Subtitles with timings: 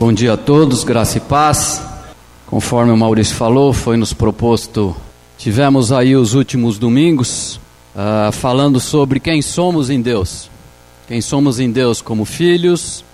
[0.00, 1.82] Bom dia a todos, graça e paz.
[2.46, 4.96] Conforme o Maurício falou, foi nos proposto.
[5.36, 7.60] Tivemos aí os últimos domingos
[7.94, 10.48] uh, falando sobre quem somos em Deus.
[11.06, 13.04] Quem somos em Deus como filhos,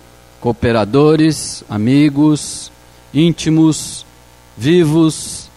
[0.41, 2.71] cooperadores, amigos,
[3.13, 4.07] íntimos,
[4.57, 5.51] vivos.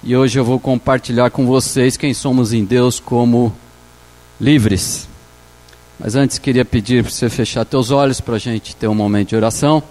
[0.00, 3.52] E hoje eu vou compartilhar com vocês quem somos em Deus como
[4.40, 5.08] livres.
[5.98, 9.30] Mas antes queria pedir para você fechar teus olhos para a gente ter um momento
[9.30, 9.82] de oração.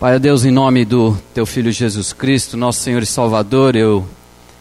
[0.00, 4.08] Pai, Deus, em nome do Teu Filho Jesus Cristo, nosso Senhor e Salvador, eu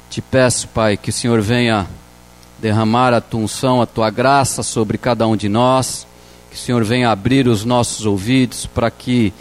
[0.09, 1.87] te peço, Pai, que o Senhor venha
[2.59, 6.05] derramar a Tua unção, a Tua graça sobre cada um de nós,
[6.49, 9.31] que o Senhor venha abrir os nossos ouvidos para que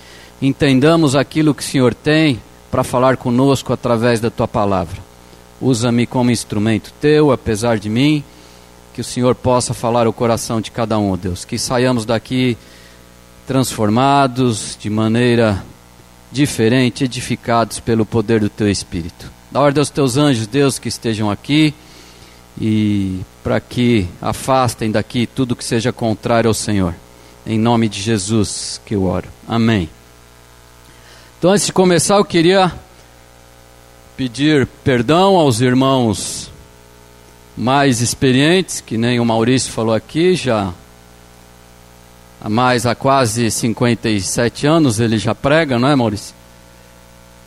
[0.41, 2.41] entendamos aquilo que o Senhor tem
[2.71, 5.03] para falar conosco através da Tua palavra.
[5.61, 8.23] Usa-me como instrumento Teu, apesar de mim,
[8.95, 12.57] que o Senhor possa falar o coração de cada um, Deus, que saiamos daqui
[13.49, 15.61] transformados de maneira
[16.31, 19.31] diferente, edificados pelo poder do teu Espírito.
[19.51, 21.75] Dá ordem aos teus anjos, Deus, que estejam aqui
[22.61, 26.95] e para que afastem daqui tudo que seja contrário ao Senhor.
[27.47, 29.29] Em nome de Jesus que eu oro.
[29.47, 29.89] Amém.
[31.39, 32.73] Então, antes de começar, eu queria
[34.17, 36.51] pedir perdão aos irmãos
[37.57, 40.75] mais experientes, que nem o Maurício falou aqui, já
[42.41, 46.35] há mais, há quase 57 anos ele já prega, não é, Maurício?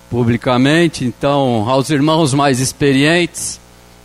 [0.10, 1.06] Publicamente.
[1.06, 3.60] Então, aos irmãos mais experientes,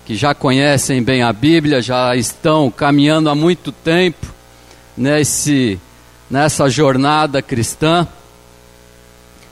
[0.05, 4.27] que já conhecem bem a Bíblia, já estão caminhando há muito tempo
[4.97, 5.81] nesse,
[6.31, 8.07] nessa jornada cristã,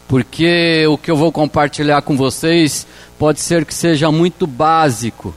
[0.07, 2.87] porque o que eu vou compartilhar com vocês
[3.19, 5.35] pode ser que seja muito básico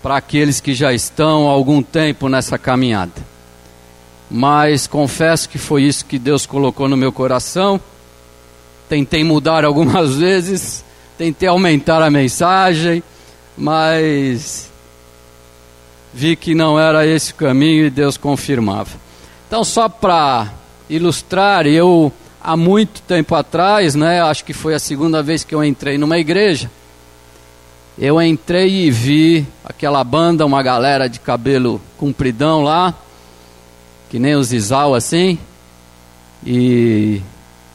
[0.00, 3.35] para aqueles que já estão há algum tempo nessa caminhada
[4.30, 7.80] mas confesso que foi isso que Deus colocou no meu coração.
[8.88, 10.84] Tentei mudar algumas vezes,
[11.16, 13.02] tentei aumentar a mensagem,
[13.56, 14.70] mas
[16.12, 18.90] vi que não era esse o caminho e Deus confirmava.
[19.46, 20.50] Então, só para
[20.88, 22.12] ilustrar, eu
[22.42, 26.18] há muito tempo atrás, né, acho que foi a segunda vez que eu entrei numa
[26.18, 26.70] igreja,
[27.98, 32.94] eu entrei e vi aquela banda, uma galera de cabelo compridão lá,
[34.10, 35.38] que nem os Isau assim,
[36.44, 37.20] e,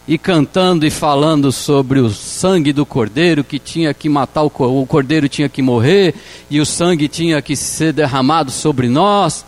[0.08, 4.86] e cantando e falando sobre o sangue do cordeiro que tinha que matar o, o
[4.86, 6.16] cordeiro tinha que morrer
[6.50, 9.46] e o sangue tinha que ser derramado sobre nós.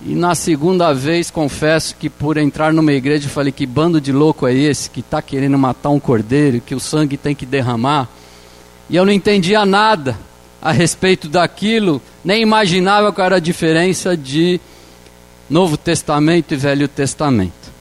[0.00, 4.46] E na segunda vez, confesso que por entrar numa igreja, falei: que bando de louco
[4.46, 8.08] é esse que está querendo matar um cordeiro, que o sangue tem que derramar?
[8.88, 10.16] E eu não entendia nada
[10.62, 14.60] a respeito daquilo, nem imaginava qual era a diferença de
[15.48, 17.72] Novo Testamento e Velho Testamento.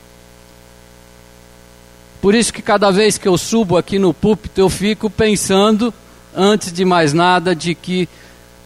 [2.22, 5.94] Por isso que cada vez que eu subo aqui no púlpito, eu fico pensando,
[6.36, 8.08] antes de mais nada, de que,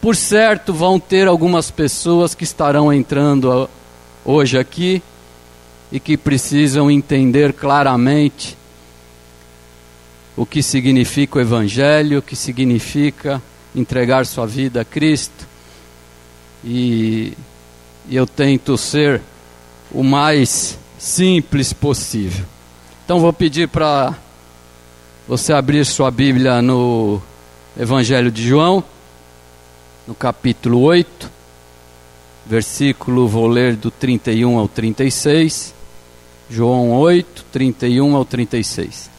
[0.00, 3.68] por certo, vão ter algumas pessoas que estarão entrando
[4.24, 5.02] hoje aqui
[5.90, 8.56] e que precisam entender claramente
[10.36, 13.42] o que significa o Evangelho, o que significa
[13.74, 15.46] entregar sua vida a Cristo.
[16.64, 17.34] E
[18.08, 19.20] e eu tento ser
[19.90, 22.44] o mais simples possível.
[23.04, 24.14] Então vou pedir para
[25.26, 27.20] você abrir sua Bíblia no
[27.78, 28.82] Evangelho de João,
[30.06, 31.30] no capítulo 8,
[32.46, 35.74] versículo, vou ler do 31 ao 36.
[36.50, 39.10] João 8, 31 ao 36.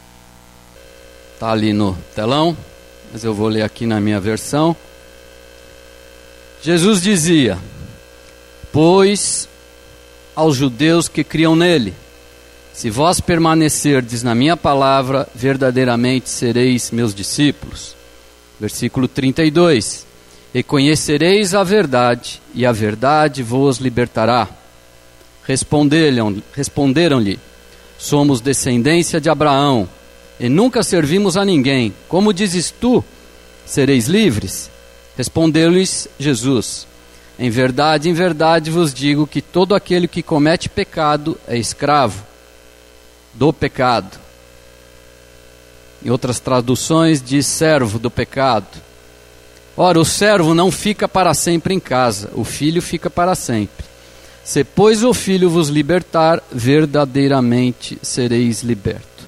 [1.33, 2.55] Está ali no telão,
[3.11, 4.75] mas eu vou ler aqui na minha versão.
[6.61, 7.57] Jesus dizia:
[8.73, 9.47] Pois
[10.35, 11.93] aos judeus que criam nele:
[12.73, 17.95] Se vós permanecerdes na minha palavra, verdadeiramente sereis meus discípulos.
[18.59, 20.07] Versículo 32:
[20.55, 24.47] E conhecereis a verdade, e a verdade vos libertará.
[25.45, 27.39] Responderam-lhe:
[27.99, 29.87] Somos descendência de Abraão,
[30.39, 31.93] e nunca servimos a ninguém.
[32.09, 33.05] Como dizes tu,
[33.67, 34.71] sereis livres?
[35.15, 36.87] Respondeu-lhes Jesus:
[37.37, 42.23] em verdade, em verdade vos digo que todo aquele que comete pecado é escravo
[43.33, 44.19] do pecado.
[46.03, 48.67] Em outras traduções diz servo do pecado.
[49.75, 53.85] Ora, o servo não fica para sempre em casa, o filho fica para sempre.
[54.43, 59.27] Se, pois, o filho vos libertar, verdadeiramente sereis liberto.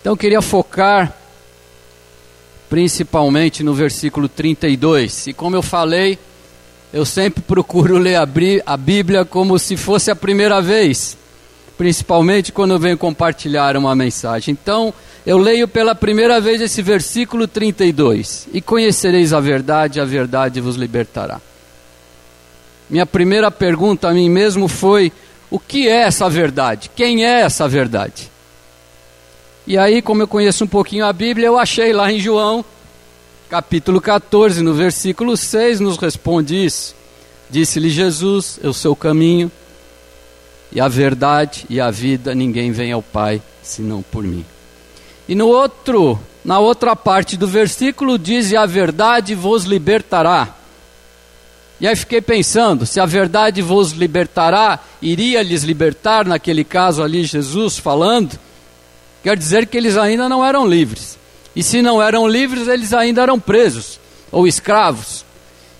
[0.00, 1.16] Então, eu queria focar
[2.68, 5.28] principalmente no versículo 32.
[5.28, 6.18] E como eu falei,
[6.92, 11.16] eu sempre procuro ler a Bíblia como se fosse a primeira vez,
[11.78, 14.52] principalmente quando eu venho compartilhar uma mensagem.
[14.52, 14.92] Então,
[15.24, 20.76] eu leio pela primeira vez esse versículo 32: E conhecereis a verdade, a verdade vos
[20.76, 21.40] libertará.
[22.90, 25.10] Minha primeira pergunta a mim mesmo foi:
[25.50, 26.90] o que é essa verdade?
[26.94, 28.30] Quem é essa verdade?
[29.66, 32.64] E aí, como eu conheço um pouquinho a Bíblia, eu achei lá em João,
[33.52, 36.94] capítulo 14, no versículo 6, nos responde isso.
[37.50, 39.52] Disse-lhe Jesus: Eu sou o caminho,
[40.72, 44.42] e a verdade e a vida, ninguém vem ao Pai senão por mim.
[45.28, 50.48] E no outro, na outra parte do versículo diz: "E a verdade vos libertará".
[51.78, 57.22] E aí fiquei pensando, se a verdade vos libertará, iria lhes libertar naquele caso ali
[57.22, 58.38] Jesus falando?
[59.22, 61.20] Quer dizer que eles ainda não eram livres.
[61.54, 64.00] E se não eram livres, eles ainda eram presos
[64.30, 65.24] ou escravos.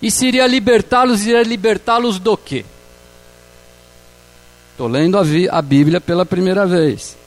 [0.01, 2.63] E se iria libertá-los, iria libertá-los do quê?
[4.71, 7.17] Estou lendo a, a Bíblia pela primeira vez.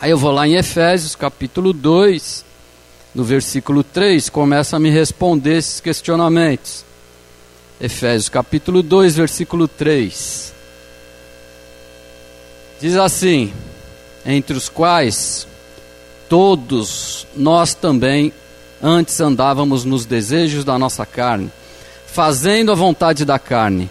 [0.00, 2.44] Aí eu vou lá em Efésios, capítulo 2,
[3.14, 6.84] no versículo 3, começa a me responder esses questionamentos.
[7.80, 10.52] Efésios, capítulo 2, versículo 3.
[12.80, 13.52] Diz assim:
[14.24, 15.46] Entre os quais
[16.28, 18.32] todos nós também
[18.82, 21.50] antes andávamos nos desejos da nossa carne,
[22.06, 23.88] fazendo a vontade da carne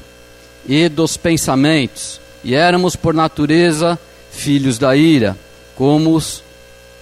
[0.65, 3.99] e dos pensamentos e éramos por natureza
[4.31, 5.37] filhos da ira,
[5.75, 6.43] como os,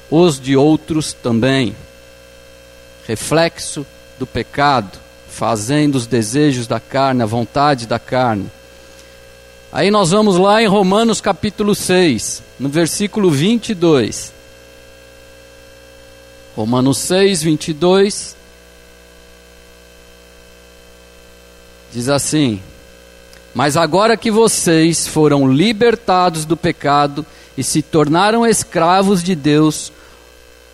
[0.09, 1.75] os de outros também.
[3.07, 3.85] Reflexo
[4.17, 4.97] do pecado,
[5.29, 8.49] fazendo os desejos da carne, a vontade da carne.
[9.71, 14.34] Aí nós vamos lá em Romanos capítulo 6, no versículo 22.
[16.55, 18.35] Romanos 6, 22.
[21.91, 22.61] Diz assim:
[23.55, 27.25] mas agora que vocês foram libertados do pecado
[27.57, 29.93] e se tornaram escravos de Deus,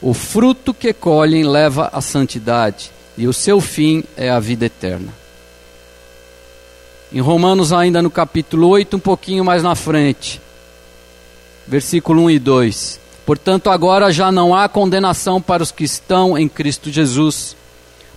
[0.01, 5.13] o fruto que colhem leva à santidade, e o seu fim é a vida eterna.
[7.13, 10.42] Em Romanos, ainda no capítulo 8, um pouquinho mais na frente,
[11.68, 13.00] versículo 1 e 2:
[13.31, 17.56] Portanto, agora já não há condenação para os que estão em Cristo Jesus,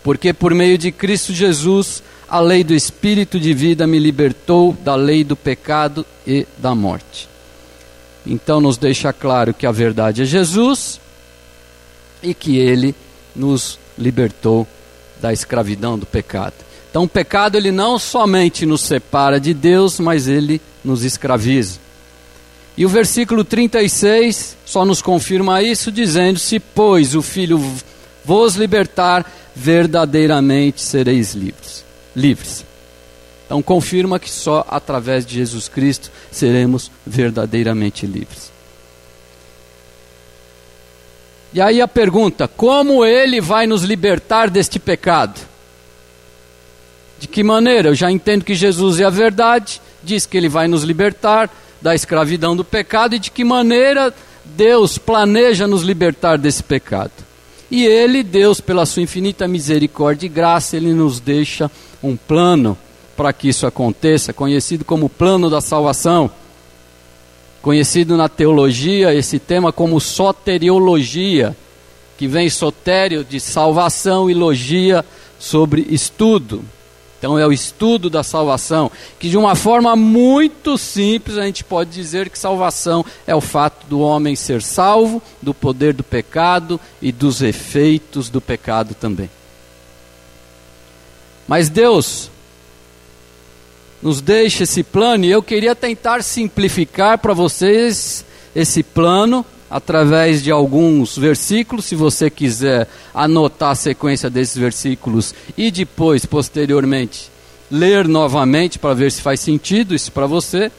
[0.02, 4.96] porque por meio de Cristo Jesus a lei do Espírito de vida me libertou da
[4.96, 7.28] lei do pecado e da morte.
[8.26, 11.00] Então nos deixa claro que a verdade é Jesus
[12.20, 12.92] e que ele
[13.36, 14.66] nos libertou
[15.20, 16.54] da escravidão do pecado.
[16.90, 21.83] Então o pecado ele não somente nos separa de Deus, mas ele nos escraviza.
[22.76, 27.60] E o versículo 36 só nos confirma isso, dizendo: Se, pois, o Filho
[28.24, 31.84] vos libertar, verdadeiramente sereis livres
[32.14, 32.64] livres.
[33.46, 38.52] Então confirma que só através de Jesus Cristo seremos verdadeiramente livres.
[41.52, 45.40] E aí a pergunta: como ele vai nos libertar deste pecado?
[47.18, 47.90] De que maneira?
[47.90, 51.50] Eu já entendo que Jesus é a verdade, diz que ele vai nos libertar
[51.84, 54.10] da escravidão do pecado e de que maneira
[54.42, 57.12] Deus planeja nos libertar desse pecado.
[57.70, 61.70] E ele, Deus, pela sua infinita misericórdia e graça, ele nos deixa
[62.02, 62.74] um plano
[63.14, 66.30] para que isso aconteça, conhecido como plano da salvação.
[67.60, 71.54] Conhecido na teologia esse tema como soteriologia,
[72.16, 75.04] que vem sotério de salvação e logia
[75.38, 76.64] sobre estudo.
[77.24, 81.88] Então é o estudo da salvação, que de uma forma muito simples a gente pode
[81.88, 87.10] dizer que salvação é o fato do homem ser salvo do poder do pecado e
[87.10, 89.30] dos efeitos do pecado também.
[91.48, 92.30] Mas Deus
[94.02, 98.22] nos deixa esse plano e eu queria tentar simplificar para vocês
[98.54, 105.68] esse plano através de alguns versículos, se você quiser anotar a sequência desses versículos e
[105.68, 107.28] depois, posteriormente,
[107.68, 110.70] ler novamente para ver se faz sentido isso para você.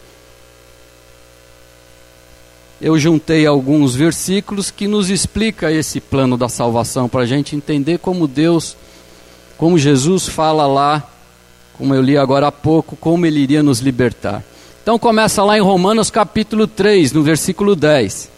[2.80, 7.98] Eu juntei alguns versículos que nos explica esse plano da salvação para a gente entender
[7.98, 8.78] como Deus
[9.58, 11.04] como Jesus fala lá,
[11.78, 14.42] como eu li agora há pouco, como ele iria nos libertar.
[14.82, 18.35] Então começa lá em Romanos capítulo 3, no versículo 10.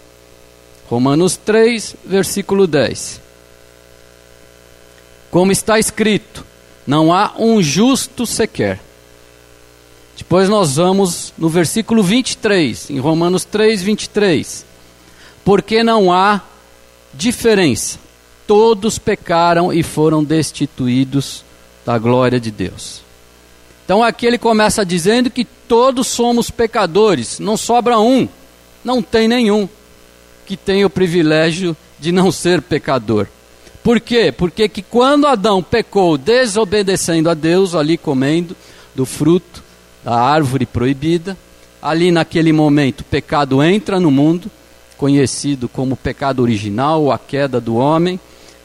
[0.87, 3.21] Romanos 3, versículo 10.
[5.29, 6.45] Como está escrito:
[6.85, 8.79] Não há um justo sequer.
[10.17, 14.65] Depois nós vamos no versículo 23, em Romanos 3, 23.
[15.43, 16.41] Porque não há
[17.13, 17.99] diferença
[18.47, 21.43] todos pecaram e foram destituídos
[21.85, 23.01] da glória de Deus.
[23.83, 28.27] Então aqui ele começa dizendo que todos somos pecadores, não sobra um.
[28.83, 29.67] Não tem nenhum
[30.47, 33.27] que tenha o privilégio de não ser pecador.
[33.83, 34.31] Por quê?
[34.31, 38.55] Porque que quando Adão pecou desobedecendo a Deus, ali comendo
[38.95, 39.61] do fruto
[40.03, 41.37] da árvore proibida,
[41.81, 44.49] ali naquele momento o pecado entra no mundo,
[44.97, 48.17] conhecido como pecado original, a queda do homem.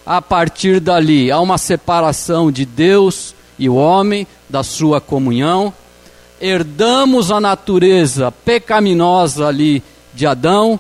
[0.06, 5.72] A partir dali há uma separação de Deus e o homem, da sua comunhão.
[6.40, 9.82] Herdamos a natureza pecaminosa ali
[10.14, 10.78] de Adão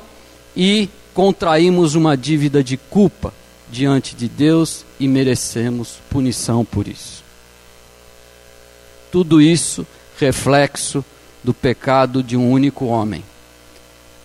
[0.56, 3.32] e contraímos uma dívida de culpa
[3.70, 7.22] diante de Deus e merecemos punição por isso.
[9.10, 9.86] Tudo isso
[10.18, 11.04] reflexo
[11.42, 13.24] do pecado de um único homem.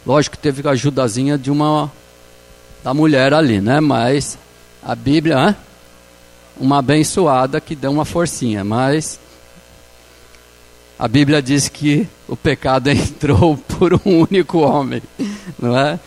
[0.05, 1.91] Lógico que teve a ajudazinha de uma
[2.83, 3.81] da mulher ali, né?
[3.81, 4.37] Mas
[4.81, 5.55] a Bíblia, hein?
[6.59, 9.19] uma abençoada que deu uma forcinha, mas
[10.97, 15.01] a Bíblia diz que o pecado entrou por um único homem,
[15.59, 15.99] não é?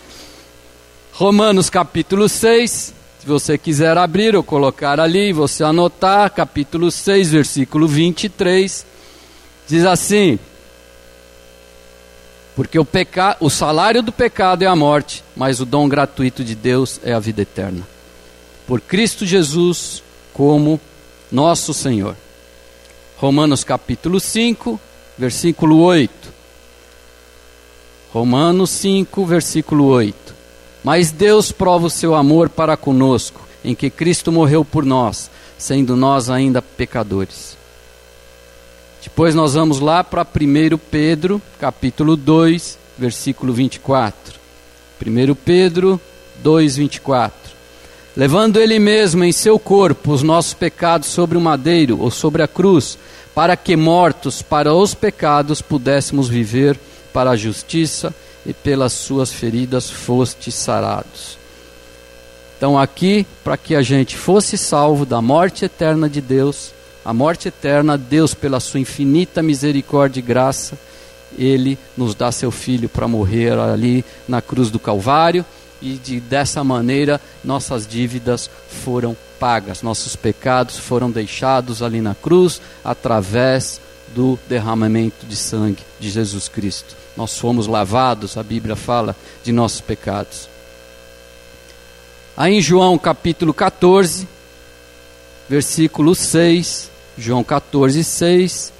[1.20, 7.86] Romanos capítulo 6, se você quiser abrir ou colocar ali, você anotar, capítulo 6, versículo
[7.86, 8.86] 23,
[9.68, 10.38] diz assim:
[12.56, 13.36] porque o, peca...
[13.38, 17.18] o salário do pecado é a morte, mas o dom gratuito de Deus é a
[17.18, 17.86] vida eterna.
[18.66, 20.80] Por Cristo Jesus como
[21.30, 22.16] nosso Senhor.
[23.18, 24.80] Romanos capítulo 5,
[25.18, 26.32] versículo 8.
[28.10, 30.39] Romanos 5, versículo 8.
[30.82, 35.94] Mas Deus prova o seu amor para conosco, em que Cristo morreu por nós, sendo
[35.94, 37.56] nós ainda pecadores.
[39.02, 44.38] Depois nós vamos lá para 1 Pedro, capítulo 2, versículo 24.
[45.04, 46.00] 1 Pedro
[46.42, 47.34] 2, 24.
[48.16, 52.48] Levando ele mesmo em seu corpo os nossos pecados sobre o madeiro ou sobre a
[52.48, 52.98] cruz,
[53.34, 56.78] para que mortos para os pecados pudéssemos viver
[57.12, 58.29] para a justiça, e
[58.62, 61.38] pelas suas feridas foste sarados.
[62.56, 66.72] Então, aqui, para que a gente fosse salvo da morte eterna de Deus,
[67.04, 70.78] a morte eterna, Deus, pela sua infinita misericórdia e graça,
[71.38, 75.44] Ele nos dá seu Filho para morrer ali na cruz do Calvário
[75.80, 78.50] e de, dessa maneira nossas dívidas
[78.84, 83.80] foram pagas, nossos pecados foram deixados ali na cruz através
[84.14, 86.96] do derramamento de sangue de Jesus Cristo.
[87.16, 90.48] Nós fomos lavados, a Bíblia fala, de nossos pecados.
[92.36, 94.26] Aí em João capítulo 14,
[95.48, 98.72] versículo 6, João 14, 6,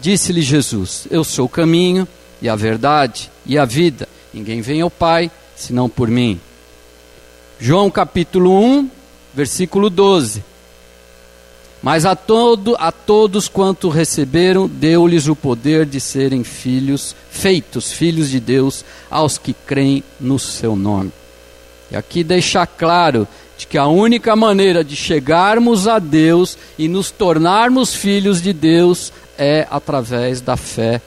[0.00, 2.06] disse-lhe Jesus: Eu sou o caminho
[2.40, 4.08] e a verdade e a vida.
[4.32, 6.40] Ninguém vem ao Pai senão por mim.
[7.58, 8.90] João capítulo 1,
[9.34, 10.44] versículo 12.
[11.86, 18.28] Mas a, todo, a todos quanto receberam, deu-lhes o poder de serem filhos, feitos filhos
[18.28, 21.12] de Deus, aos que creem no seu nome.
[21.88, 27.12] E aqui deixa claro de que a única maneira de chegarmos a Deus e nos
[27.12, 31.00] tornarmos filhos de Deus é através da fé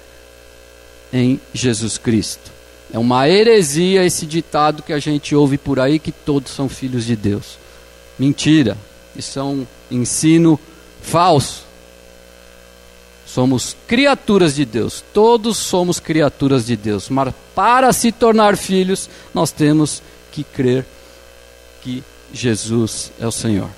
[1.12, 2.54] em Jesus Cristo.
[2.94, 7.04] É uma heresia esse ditado que a gente ouve por aí que todos são filhos
[7.04, 7.58] de Deus.
[8.18, 8.78] Mentira.
[9.14, 10.58] Isso é um ensino
[11.10, 11.64] falso.
[13.26, 15.04] Somos criaturas de Deus.
[15.14, 17.10] Todos somos criaturas de Deus.
[17.10, 20.02] Mas para se tornar filhos, nós temos
[20.32, 20.86] que crer
[21.82, 23.70] que Jesus é o Senhor.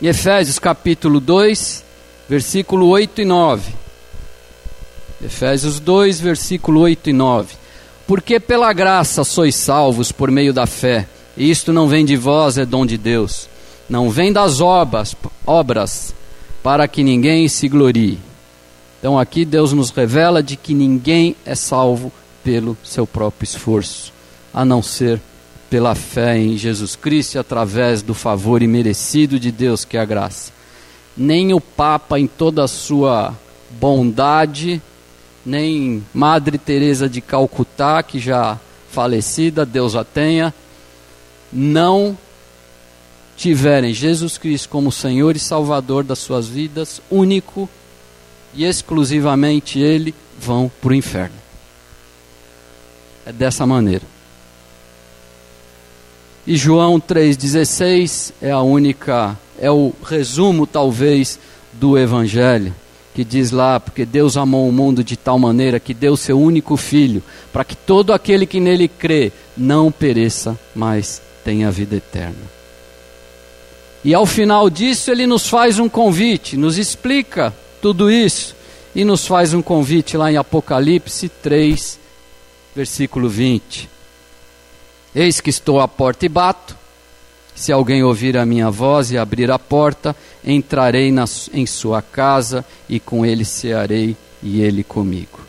[0.00, 1.84] Em Efésios capítulo 2,
[2.28, 3.72] versículo 8 e 9.
[5.24, 7.54] Efésios 2, versículo 8 e 9.
[8.06, 12.58] Porque pela graça sois salvos por meio da fé, e isto não vem de vós,
[12.58, 13.48] é dom de Deus.
[13.88, 15.14] Não vem das obras,
[15.46, 16.14] obras
[16.62, 18.18] para que ninguém se glorie.
[18.98, 22.10] Então aqui Deus nos revela de que ninguém é salvo
[22.42, 24.12] pelo seu próprio esforço,
[24.52, 25.20] a não ser
[25.68, 30.04] pela fé em Jesus Cristo e através do favor imerecido de Deus, que é a
[30.04, 30.52] graça.
[31.16, 33.34] Nem o Papa, em toda a sua
[33.72, 34.80] bondade,
[35.44, 38.58] nem Madre Teresa de Calcutá, que já
[38.90, 40.54] falecida, Deus a tenha,
[41.52, 42.16] não
[43.36, 47.68] tiverem Jesus Cristo como Senhor e Salvador das suas vidas, único
[48.54, 51.36] e exclusivamente Ele, vão para o inferno.
[53.26, 54.02] É dessa maneira.
[56.46, 61.38] E João 3,16 é a única, é o resumo talvez
[61.72, 62.74] do Evangelho,
[63.14, 66.76] que diz lá, porque Deus amou o mundo de tal maneira que deu seu único
[66.76, 72.63] filho, para que todo aquele que nele crê não pereça, mas tenha vida eterna.
[74.04, 78.54] E ao final disso, ele nos faz um convite, nos explica tudo isso
[78.94, 81.98] e nos faz um convite lá em Apocalipse 3,
[82.76, 83.88] versículo 20.
[85.14, 86.76] Eis que estou à porta e bato.
[87.54, 92.64] Se alguém ouvir a minha voz e abrir a porta, entrarei na, em sua casa
[92.88, 95.40] e com ele cearei e ele comigo.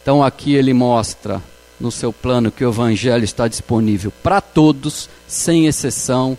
[0.00, 1.42] Então aqui ele mostra
[1.78, 6.38] no seu plano que o evangelho está disponível para todos, sem exceção,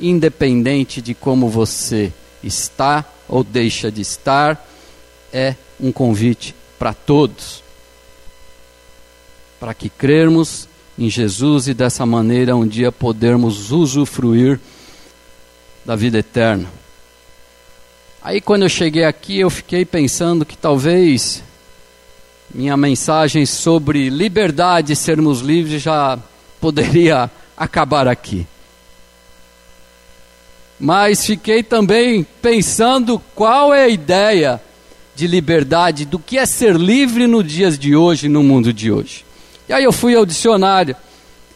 [0.00, 4.66] independente de como você está ou deixa de estar,
[5.32, 7.62] é um convite para todos.
[9.58, 14.58] Para que crermos em Jesus e dessa maneira um dia podermos usufruir
[15.84, 16.68] da vida eterna.
[18.22, 21.42] Aí quando eu cheguei aqui, eu fiquei pensando que talvez
[22.54, 26.18] minha mensagem sobre liberdade sermos livres já
[26.60, 28.46] poderia acabar aqui.
[30.80, 34.60] Mas fiquei também pensando qual é a ideia
[35.14, 39.26] de liberdade, do que é ser livre nos dias de hoje, no mundo de hoje.
[39.68, 40.96] E aí eu fui ao dicionário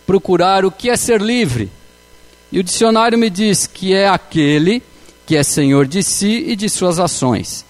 [0.07, 1.71] procurar o que é ser livre.
[2.53, 4.83] E o dicionário me diz que é aquele
[5.27, 7.65] que é senhor de si e de suas ações,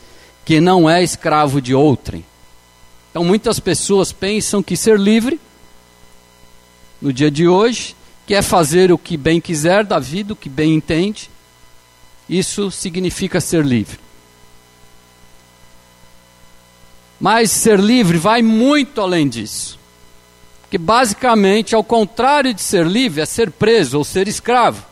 [0.45, 2.25] que não é escravo de outrem.
[3.11, 5.41] Então muitas pessoas pensam que ser livre
[7.01, 7.95] no dia de hoje,
[8.27, 11.31] que é fazer o que bem quiser da vida, o que bem entende.
[12.29, 13.99] Isso significa ser livre.
[17.21, 19.79] Mas ser livre vai muito além disso
[20.75, 24.85] que basicamente, ao contrário de ser livre, é ser preso ou ser escravo.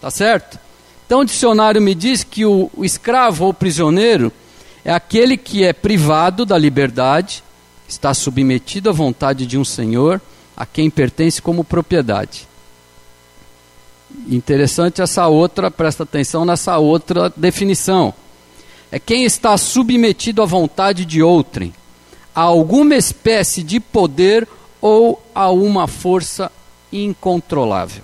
[0.00, 0.58] Tá certo?
[1.04, 4.32] Então o dicionário me diz que o, o escravo ou prisioneiro
[4.82, 7.44] é aquele que é privado da liberdade,
[7.86, 10.18] está submetido à vontade de um senhor
[10.56, 12.47] a quem pertence como propriedade.
[14.28, 18.12] Interessante essa outra, presta atenção nessa outra definição.
[18.90, 21.74] É quem está submetido à vontade de outrem,
[22.34, 24.48] a alguma espécie de poder
[24.80, 26.50] ou a uma força
[26.92, 28.02] incontrolável.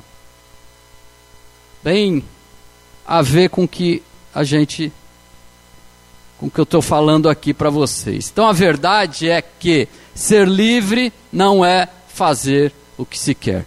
[1.83, 2.24] Bem
[3.07, 4.02] a ver com que
[4.35, 4.92] a gente
[6.38, 8.28] com que eu estou falando aqui para vocês.
[8.31, 13.64] Então a verdade é que ser livre não é fazer o que se quer.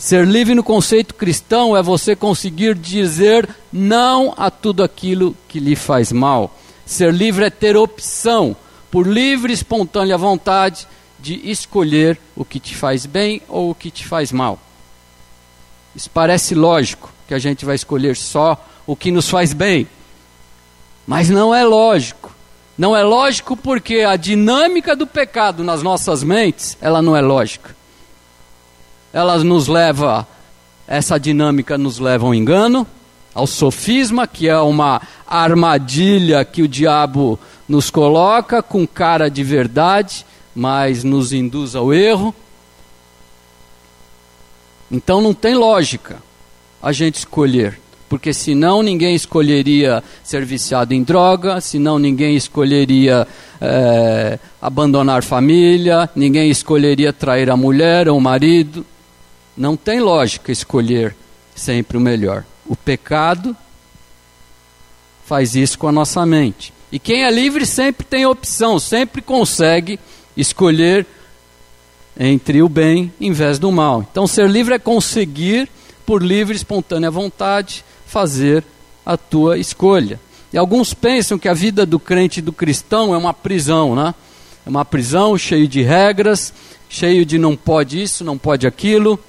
[0.00, 5.76] Ser livre no conceito cristão é você conseguir dizer não a tudo aquilo que lhe
[5.76, 6.56] faz mal.
[6.86, 8.56] Ser livre é ter opção,
[8.90, 13.90] por livre e espontânea vontade, de escolher o que te faz bem ou o que
[13.90, 14.58] te faz mal.
[15.94, 19.86] Isso parece lógico, que a gente vai escolher só o que nos faz bem.
[21.06, 22.34] Mas não é lógico.
[22.78, 27.78] Não é lógico porque a dinâmica do pecado nas nossas mentes, ela não é lógica.
[29.12, 30.26] Ela nos leva,
[30.86, 32.86] essa dinâmica nos leva ao engano,
[33.34, 40.26] ao sofisma, que é uma armadilha que o diabo nos coloca com cara de verdade,
[40.54, 42.34] mas nos induz ao erro.
[44.90, 46.16] Então não tem lógica
[46.82, 53.28] a gente escolher, porque senão ninguém escolheria ser viciado em droga, senão ninguém escolheria
[53.60, 58.84] é, abandonar família, ninguém escolheria trair a mulher ou o marido.
[59.60, 61.14] Não tem lógica escolher
[61.54, 62.46] sempre o melhor.
[62.64, 63.54] O pecado
[65.26, 66.72] faz isso com a nossa mente.
[66.90, 70.00] E quem é livre sempre tem opção, sempre consegue
[70.34, 71.06] escolher
[72.18, 74.00] entre o bem em vez do mal.
[74.10, 75.68] Então, ser livre é conseguir,
[76.06, 78.64] por livre e espontânea vontade, fazer
[79.04, 80.18] a tua escolha.
[80.54, 84.14] E alguns pensam que a vida do crente e do cristão é uma prisão, né?
[84.64, 86.50] É uma prisão cheia de regras,
[86.88, 89.22] cheio de não pode isso, não pode aquilo.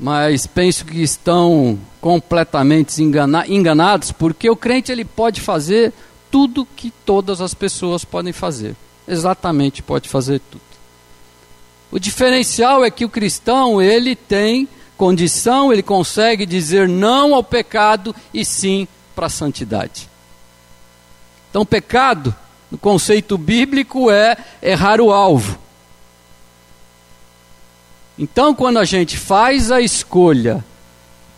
[0.00, 5.92] Mas penso que estão completamente engana enganados, porque o crente ele pode fazer
[6.30, 8.74] tudo que todas as pessoas podem fazer.
[9.06, 10.62] Exatamente, pode fazer tudo.
[11.92, 18.14] O diferencial é que o cristão, ele tem condição, ele consegue dizer não ao pecado
[18.32, 20.08] e sim para a santidade.
[21.50, 22.34] Então, pecado,
[22.70, 25.58] no conceito bíblico, é errar o alvo.
[28.22, 30.62] Então, quando a gente faz a escolha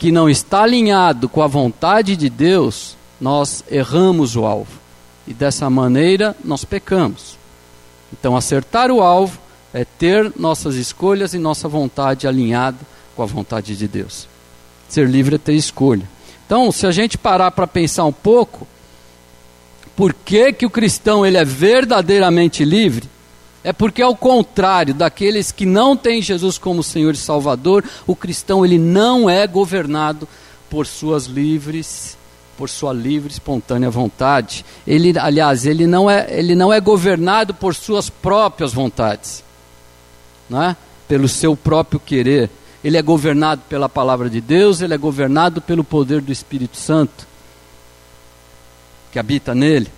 [0.00, 4.80] que não está alinhado com a vontade de Deus, nós erramos o alvo
[5.24, 7.38] e dessa maneira nós pecamos.
[8.12, 9.38] Então, acertar o alvo
[9.72, 12.78] é ter nossas escolhas e nossa vontade alinhada
[13.14, 14.26] com a vontade de Deus.
[14.88, 16.10] Ser livre é ter escolha.
[16.44, 18.66] Então, se a gente parar para pensar um pouco,
[19.94, 23.08] por que, que o cristão ele é verdadeiramente livre?
[23.64, 28.64] É porque ao contrário daqueles que não têm Jesus como Senhor e Salvador, o cristão
[28.64, 30.28] ele não é governado
[30.68, 32.16] por suas livres
[32.56, 34.64] por sua livre espontânea vontade.
[34.86, 39.42] Ele, aliás, ele não é, ele não é governado por suas próprias vontades,
[40.48, 40.76] não é?
[41.08, 42.50] pelo seu próprio querer.
[42.84, 47.26] Ele é governado pela palavra de Deus, ele é governado pelo poder do Espírito Santo
[49.12, 49.88] que habita nele.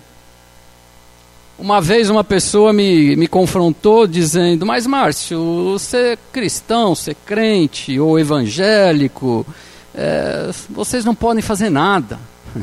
[1.57, 7.15] Uma vez uma pessoa me, me confrontou dizendo: Mas Márcio, você é cristão, você é
[7.25, 9.45] crente ou evangélico,
[9.93, 12.19] é, vocês não podem fazer nada.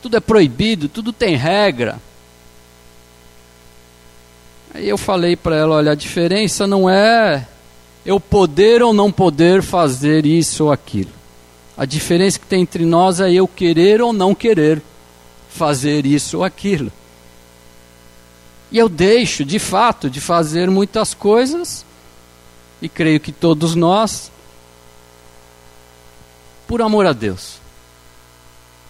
[0.00, 1.98] Tudo é proibido, tudo tem regra.
[4.72, 7.46] Aí eu falei para ela: Olha, a diferença não é
[8.04, 11.12] eu poder ou não poder fazer isso ou aquilo.
[11.76, 14.80] A diferença que tem entre nós é eu querer ou não querer
[15.54, 16.92] fazer isso ou aquilo.
[18.72, 21.86] E eu deixo, de fato, de fazer muitas coisas,
[22.82, 24.32] e creio que todos nós,
[26.66, 27.58] por amor a Deus.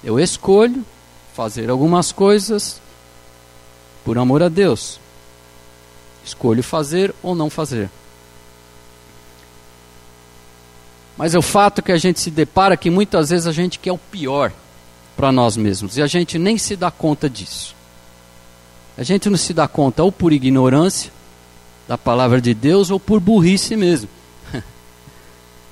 [0.03, 0.85] Eu escolho
[1.35, 2.81] fazer algumas coisas
[4.03, 4.98] por amor a Deus.
[6.24, 7.90] Escolho fazer ou não fazer.
[11.16, 13.92] Mas é o fato que a gente se depara que muitas vezes a gente quer
[13.92, 14.50] o pior
[15.16, 17.74] para nós mesmos e a gente nem se dá conta disso.
[18.96, 21.11] A gente não se dá conta ou por ignorância
[21.88, 24.09] da palavra de Deus ou por burrice mesmo.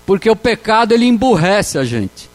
[0.04, 2.28] Porque o pecado ele emburrece a gente.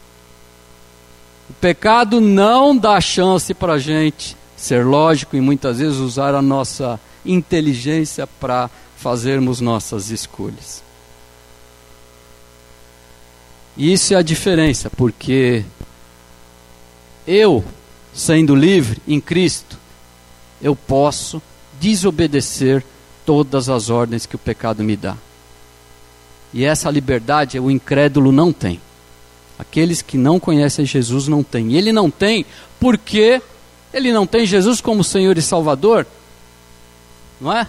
[1.50, 6.42] O pecado não dá chance para a gente ser lógico e muitas vezes usar a
[6.42, 10.82] nossa inteligência para fazermos nossas escolhas.
[13.76, 15.64] E isso é a diferença, porque
[17.28, 17.62] eu,
[18.14, 19.78] sendo livre em Cristo,
[20.62, 21.42] eu posso
[21.78, 22.82] desobedecer
[23.26, 25.14] todas as ordens que o pecado me dá.
[26.54, 28.80] E essa liberdade o incrédulo não tem.
[29.58, 31.72] Aqueles que não conhecem Jesus não têm.
[31.72, 32.46] E ele não tem
[32.80, 33.42] porque
[33.92, 36.06] ele não tem Jesus como Senhor e Salvador.
[37.38, 37.68] Não é?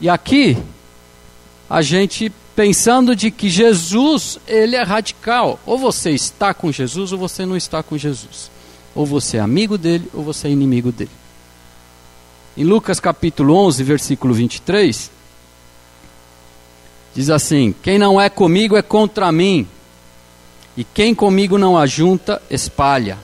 [0.00, 0.56] E aqui
[1.68, 5.58] a gente pensando de que Jesus, ele é radical.
[5.66, 8.50] Ou você está com Jesus ou você não está com Jesus.
[8.94, 11.10] Ou você é amigo dele ou você é inimigo dele.
[12.56, 15.10] Em Lucas capítulo 11, versículo 23,
[17.14, 19.66] diz assim: Quem não é comigo é contra mim,
[20.76, 23.16] e quem comigo não ajunta, espalha.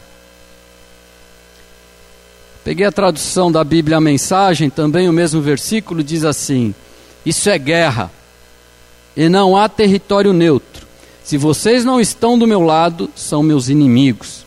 [2.65, 6.75] Peguei a tradução da Bíblia a mensagem, também o mesmo versículo diz assim:
[7.27, 8.11] Isso é guerra
[9.19, 10.87] e não há território neutro.
[11.25, 14.47] Se vocês não estão do meu lado, são meus inimigos.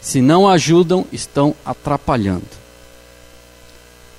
[0.00, 2.48] Se não ajudam, estão atrapalhando.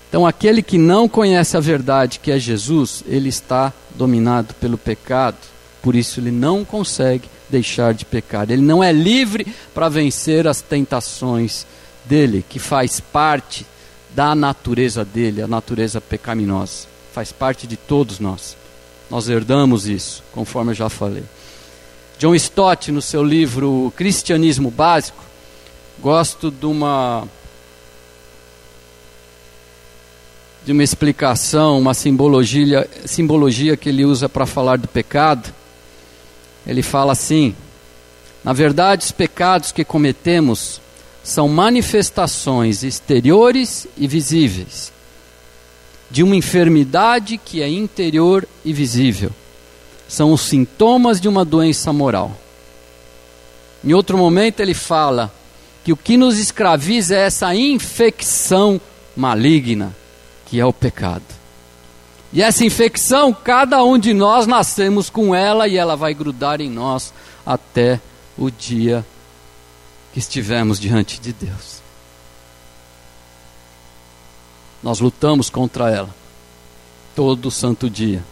[0.07, 5.37] Então, aquele que não conhece a verdade, que é Jesus, ele está dominado pelo pecado,
[5.81, 8.51] por isso ele não consegue deixar de pecar.
[8.51, 11.65] Ele não é livre para vencer as tentações
[12.05, 13.65] dele, que faz parte
[14.13, 16.85] da natureza dele, a natureza pecaminosa.
[17.11, 18.60] Faz parte de todos nós.
[19.11, 21.25] Nós herdamos isso, conforme eu já falei.
[22.17, 25.21] John Stott, no seu livro Cristianismo Básico,
[25.99, 27.27] gosto de uma
[30.63, 35.53] de uma explicação, uma simbologia, simbologia que ele usa para falar do pecado.
[36.65, 37.53] Ele fala assim:
[38.45, 40.79] na verdade, os pecados que cometemos
[41.21, 44.93] são manifestações exteriores e visíveis
[46.11, 49.31] de uma enfermidade que é interior e visível.
[50.07, 52.37] São os sintomas de uma doença moral.
[53.83, 55.33] Em outro momento, ele fala
[55.85, 58.79] que o que nos escraviza é essa infecção
[59.15, 59.95] maligna,
[60.45, 61.23] que é o pecado.
[62.33, 66.69] E essa infecção, cada um de nós nascemos com ela e ela vai grudar em
[66.69, 67.13] nós
[67.45, 67.99] até
[68.37, 69.05] o dia
[70.13, 71.80] que estivermos diante de Deus.
[74.83, 76.09] Nós lutamos contra ela
[77.15, 78.23] todo santo dia.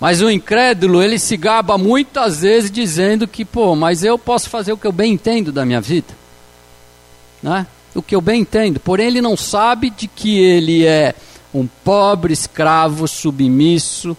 [0.00, 4.72] Mas o incrédulo, ele se gaba muitas vezes dizendo que, pô, mas eu posso fazer
[4.72, 6.14] o que eu bem entendo da minha vida.
[7.42, 7.66] Né?
[7.94, 8.78] O que eu bem entendo.
[8.78, 11.14] Porém, ele não sabe de que ele é
[11.52, 14.16] um pobre escravo submisso,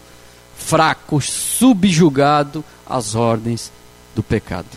[0.58, 3.72] fraco, subjugado às ordens
[4.14, 4.68] do pecado.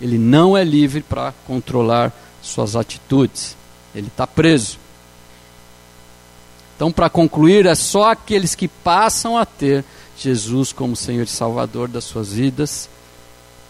[0.00, 3.56] Ele não é livre para controlar suas atitudes.
[3.94, 4.83] Ele está preso.
[6.76, 9.84] Então, para concluir, é só aqueles que passam a ter
[10.18, 12.88] Jesus como Senhor e Salvador das suas vidas,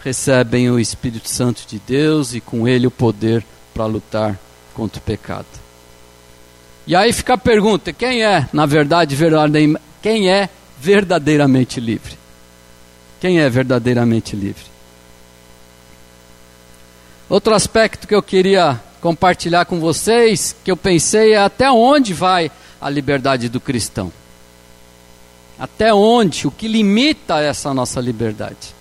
[0.03, 4.39] recebem o Espírito Santo de Deus e com ele o poder para lutar
[4.73, 5.47] contra o pecado.
[6.87, 12.17] E aí fica a pergunta: quem é, na verdade, verdadeiramente, quem é verdadeiramente livre?
[13.19, 14.65] Quem é verdadeiramente livre?
[17.27, 22.51] Outro aspecto que eu queria compartilhar com vocês, que eu pensei é até onde vai
[22.85, 24.13] a liberdade do cristão.
[25.57, 26.45] Até onde?
[26.45, 28.75] O que limita essa nossa liberdade?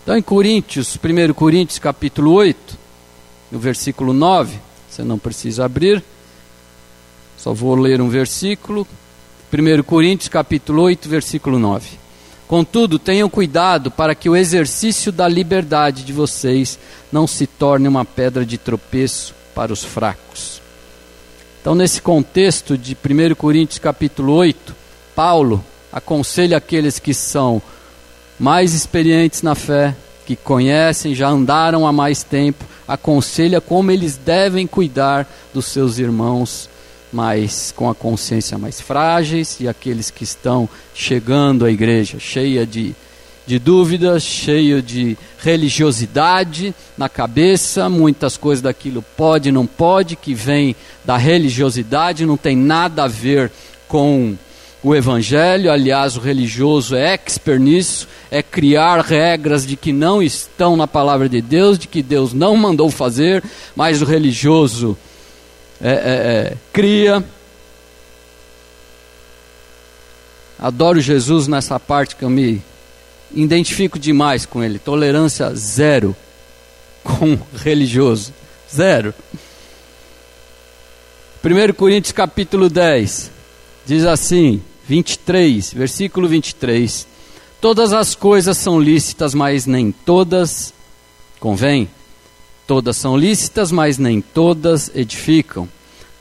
[0.00, 2.78] Então, em Coríntios, 1 Coríntios capítulo 8,
[3.50, 6.04] no versículo 9, você não precisa abrir,
[7.36, 8.86] só vou ler um versículo.
[9.52, 11.98] 1 Coríntios capítulo 8, versículo 9.
[12.46, 16.78] Contudo, tenham cuidado para que o exercício da liberdade de vocês
[17.10, 20.53] não se torne uma pedra de tropeço para os fracos.
[21.64, 24.76] Então, nesse contexto de 1 Coríntios capítulo 8,
[25.16, 27.62] Paulo aconselha aqueles que são
[28.38, 29.96] mais experientes na fé,
[30.26, 36.68] que conhecem, já andaram há mais tempo, aconselha como eles devem cuidar dos seus irmãos
[37.10, 42.94] mais com a consciência mais frágeis e aqueles que estão chegando à igreja cheia de,
[43.46, 50.74] de dúvidas, cheio de religiosidade na cabeça, muitas coisas daquilo pode, não pode, que vem
[51.04, 53.52] da religiosidade, não tem nada a ver
[53.86, 54.34] com
[54.82, 60.76] o evangelho, aliás, o religioso é expert nisso, é criar regras de que não estão
[60.76, 63.42] na palavra de Deus, de que Deus não mandou fazer,
[63.74, 64.96] mas o religioso
[65.80, 67.24] é, é, é, cria.
[70.58, 72.62] Adoro Jesus nessa parte que eu me
[73.34, 74.78] identifico demais com ele.
[74.78, 76.14] Tolerância zero
[77.02, 78.32] com religioso.
[78.72, 79.14] Zero.
[81.44, 83.30] 1 Coríntios capítulo 10
[83.86, 87.06] diz assim: 23, versículo 23.
[87.60, 90.72] Todas as coisas são lícitas, mas nem todas
[91.38, 91.88] convêm.
[92.66, 95.68] Todas são lícitas, mas nem todas edificam.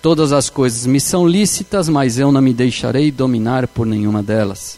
[0.01, 4.77] Todas as coisas me são lícitas, mas eu não me deixarei dominar por nenhuma delas.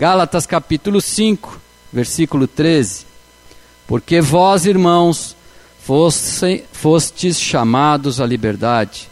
[0.00, 1.60] Gálatas capítulo 5,
[1.92, 3.04] versículo 13.
[3.86, 5.36] Porque vós, irmãos,
[5.78, 9.10] fosse, fostes chamados à liberdade.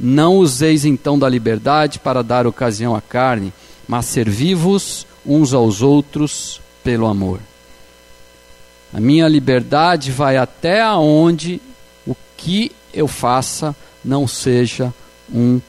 [0.00, 3.52] Não useis então da liberdade para dar ocasião à carne,
[3.86, 7.38] mas servi-vos uns aos outros pelo amor.
[8.94, 11.60] A minha liberdade vai até aonde
[12.06, 14.90] o que eu faça não seja
[15.30, 15.60] um,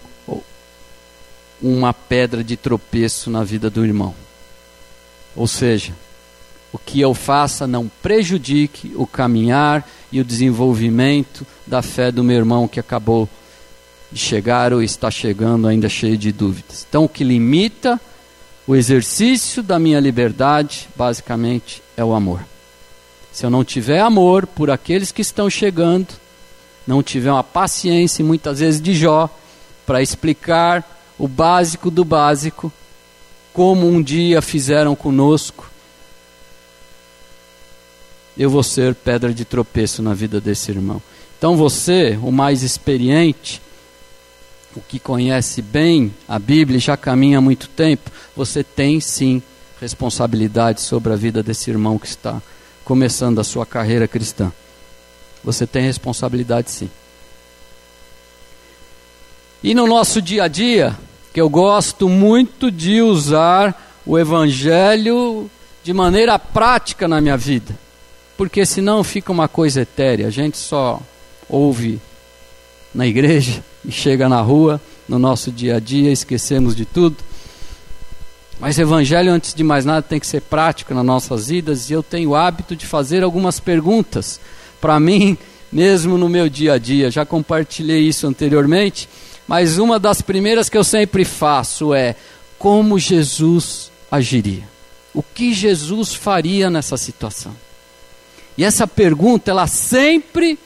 [1.62, 4.16] uma pedra de tropeço na vida do irmão.
[5.36, 5.94] Ou seja,
[6.72, 12.38] o que eu faça não prejudique o caminhar e o desenvolvimento da fé do meu
[12.38, 13.30] irmão que acabou
[14.12, 16.86] de chegar ou está chegando ainda cheio de dúvidas.
[16.88, 18.00] Então, o que limita
[18.68, 22.42] o exercício da minha liberdade, basicamente, é o amor.
[23.32, 26.08] Se eu não tiver amor por aqueles que estão chegando,
[26.88, 29.30] não tiver uma paciência, muitas vezes de Jó,
[29.86, 30.84] para explicar
[31.18, 32.72] o básico do básico,
[33.56, 35.72] como um dia fizeram conosco,
[38.38, 41.02] eu vou ser pedra de tropeço na vida desse irmão.
[41.38, 43.62] Então você, o mais experiente,
[44.76, 49.42] o que conhece bem a Bíblia e já caminha há muito tempo, você tem sim
[49.80, 52.42] responsabilidade sobre a vida desse irmão que está
[52.84, 54.52] começando a sua carreira cristã.
[55.46, 56.90] Você tem responsabilidade sim.
[59.64, 60.98] E no nosso dia a dia,
[61.36, 65.52] que eu gosto muito de usar o Evangelho
[65.84, 67.78] de maneira prática na minha vida,
[68.38, 71.02] porque senão fica uma coisa etérea, a gente só
[71.50, 72.00] ouve
[72.94, 77.18] na igreja e chega na rua, no nosso dia a dia, esquecemos de tudo.
[78.58, 82.02] Mas evangelho, antes de mais nada, tem que ser prático nas nossas vidas e eu
[82.02, 84.40] tenho o hábito de fazer algumas perguntas
[84.80, 85.38] para mim,
[85.70, 87.12] mesmo no meu dia a dia.
[87.12, 89.10] Já compartilhei isso anteriormente,
[89.48, 92.16] mas uma das primeiras que eu sempre faço é:
[92.58, 94.68] como Jesus agiria?
[95.14, 97.56] O que Jesus faria nessa situação?
[98.58, 100.58] E essa pergunta, ela sempre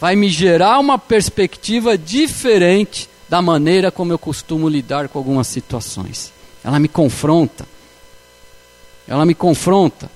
[0.00, 6.32] vai me gerar uma perspectiva diferente da maneira como eu costumo lidar com algumas situações.
[6.62, 7.66] Ela me confronta.
[9.06, 10.10] Ela me confronta.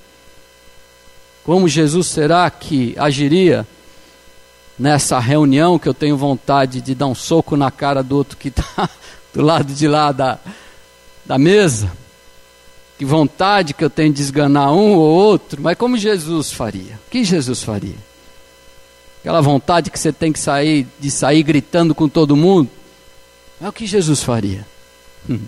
[1.44, 3.66] Como Jesus será que agiria
[4.80, 8.48] nessa reunião que eu tenho vontade de dar um soco na cara do outro que
[8.48, 8.88] está
[9.32, 10.38] do lado de lá da,
[11.24, 11.92] da mesa?
[12.98, 16.98] Que vontade que eu tenho de esganar um ou outro, mas como Jesus faria?
[17.06, 17.96] O que Jesus faria?
[19.20, 22.70] Aquela vontade que você tem que sair, de sair gritando com todo mundo.
[23.60, 24.66] É o que Jesus faria.
[25.28, 25.40] Hum.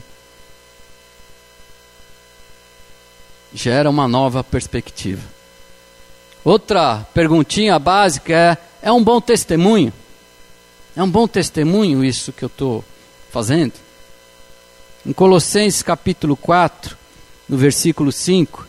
[3.54, 5.22] Gera uma nova perspectiva.
[6.44, 9.92] Outra perguntinha básica é: é um bom testemunho?
[10.96, 12.84] É um bom testemunho isso que eu estou
[13.30, 13.72] fazendo?
[15.06, 16.96] Em Colossenses capítulo 4,
[17.48, 18.66] no versículo 5.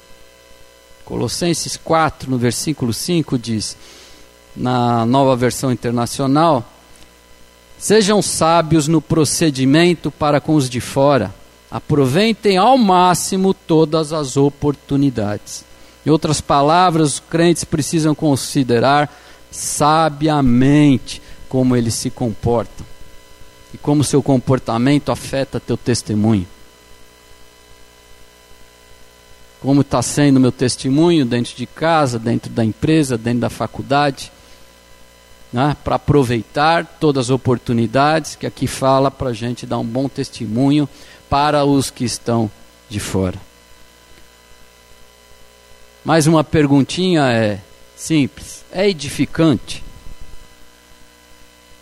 [1.03, 3.75] Colossenses 4, no versículo 5, diz,
[4.55, 6.63] na nova versão internacional:
[7.77, 11.33] Sejam sábios no procedimento para com os de fora,
[11.69, 15.65] aproveitem ao máximo todas as oportunidades.
[16.05, 19.09] Em outras palavras, os crentes precisam considerar
[19.53, 22.83] sabiamente como eles se comportam
[23.71, 26.47] e como seu comportamento afeta teu testemunho.
[29.61, 34.31] Como está sendo meu testemunho dentro de casa, dentro da empresa, dentro da faculdade,
[35.51, 35.77] né?
[35.83, 40.89] para aproveitar todas as oportunidades que aqui fala para a gente dar um bom testemunho
[41.29, 42.51] para os que estão
[42.89, 43.39] de fora.
[46.03, 47.61] Mais uma perguntinha é
[48.03, 49.83] simples: é edificante?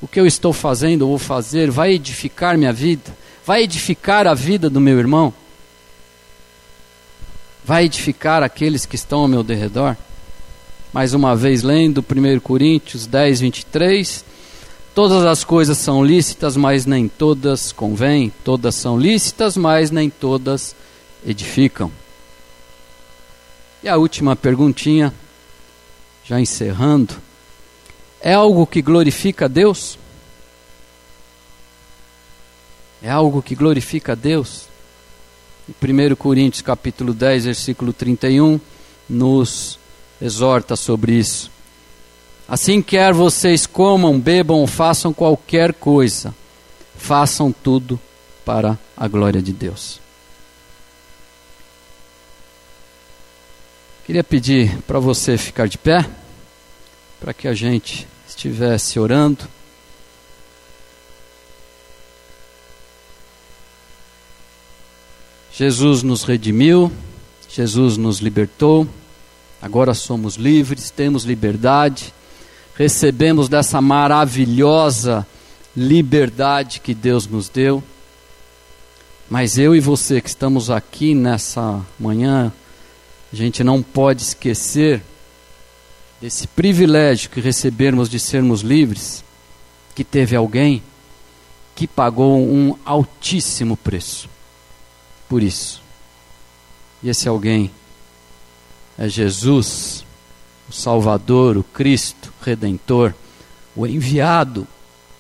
[0.02, 3.16] O que eu estou fazendo ou vou fazer vai edificar minha vida?
[3.46, 5.34] Vai edificar a vida do meu irmão?
[7.64, 9.96] Vai edificar aqueles que estão ao meu derredor?
[10.92, 14.26] Mais uma vez, lendo 1 Coríntios 10, 23.
[14.94, 18.32] Todas as coisas são lícitas, mas nem todas convêm.
[18.44, 20.76] Todas são lícitas, mas nem todas
[21.26, 21.92] edificam.
[23.84, 25.14] E a última perguntinha,
[26.32, 27.14] já encerrando:
[28.22, 30.00] é algo que glorifica a Deus?
[33.04, 34.68] É algo que glorifica a Deus?
[35.82, 38.62] 1 Coríntios capítulo 10, versículo 31,
[39.10, 39.78] nos
[40.22, 41.52] exorta sobre isso.
[42.48, 46.34] Assim quer vocês comam, bebam ou façam qualquer coisa,
[46.96, 48.00] façam tudo
[48.46, 50.00] para a glória de Deus.
[54.06, 56.06] Queria pedir para você ficar de pé,
[57.22, 59.48] para que a gente estivesse orando.
[65.54, 66.92] Jesus nos redimiu,
[67.48, 68.88] Jesus nos libertou,
[69.62, 72.12] agora somos livres, temos liberdade,
[72.76, 75.28] recebemos dessa maravilhosa
[75.78, 77.84] liberdade que Deus nos deu.
[79.30, 82.52] Mas eu e você que estamos aqui nessa manhã,
[83.32, 85.04] a gente não pode esquecer
[86.22, 89.24] desse privilégio que recebemos de sermos livres,
[89.96, 90.84] que teve alguém
[91.76, 94.30] que pagou um altíssimo preço
[95.28, 95.82] por isso.
[97.02, 97.72] E esse alguém
[99.00, 100.06] é Jesus,
[100.70, 103.16] o Salvador, o Cristo, Redentor,
[103.76, 104.68] o enviado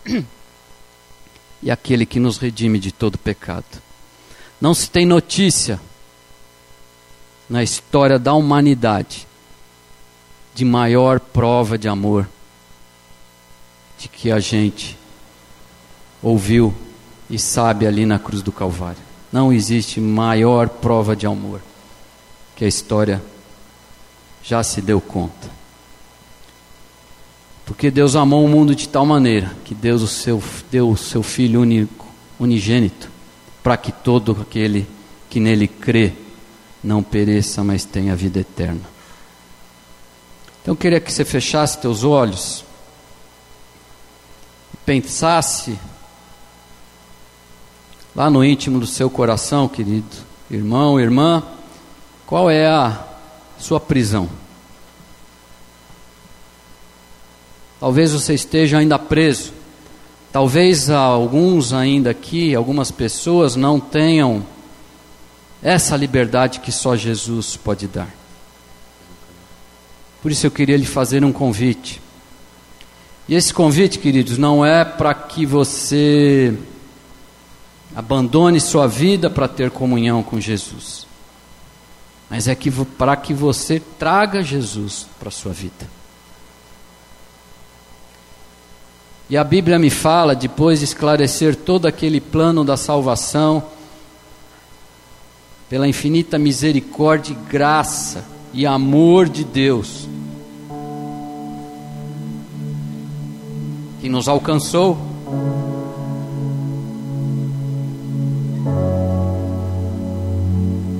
[1.63, 3.81] e aquele que nos redime de todo pecado.
[4.59, 5.81] Não se tem notícia
[7.49, 9.31] na história da humanidade
[10.53, 12.27] de maior prova de amor
[13.97, 14.97] de que a gente
[16.21, 16.73] ouviu
[17.29, 19.01] e sabe ali na cruz do Calvário.
[19.31, 21.61] Não existe maior prova de amor
[22.55, 23.21] que a história
[24.43, 25.49] já se deu conta.
[27.65, 31.23] Porque Deus amou o mundo de tal maneira que Deus o seu, deu o seu
[31.23, 32.05] Filho único,
[32.39, 33.09] unigênito,
[33.63, 34.87] para que todo aquele
[35.29, 36.11] que nele crê
[36.83, 38.90] não pereça, mas tenha vida eterna.
[40.62, 42.63] Então eu queria que você fechasse teus olhos
[44.74, 45.78] e pensasse
[48.15, 50.06] lá no íntimo do seu coração, querido
[50.50, 51.41] irmão, irmã,
[52.26, 53.06] qual é a
[53.58, 54.30] sua prisão?
[57.80, 59.54] Talvez você esteja ainda preso.
[60.32, 64.45] Talvez alguns ainda aqui, algumas pessoas não tenham
[65.63, 68.20] essa liberdade que só Jesus pode dar.
[70.21, 72.01] Por isso eu queria lhe fazer um convite.
[73.27, 76.53] E esse convite, queridos, não é para que você
[77.95, 81.05] abandone sua vida para ter comunhão com Jesus,
[82.29, 85.89] mas é que para que você traga Jesus para a sua vida.
[89.29, 93.63] E a Bíblia me fala, depois de esclarecer todo aquele plano da salvação,
[95.69, 100.08] pela infinita misericórdia e graça e amor de Deus,
[104.02, 104.97] que nos alcançou.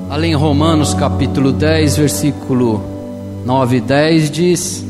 [0.10, 2.82] Além Romanos capítulo 10, versículo
[3.46, 4.86] 9 e 10 diz: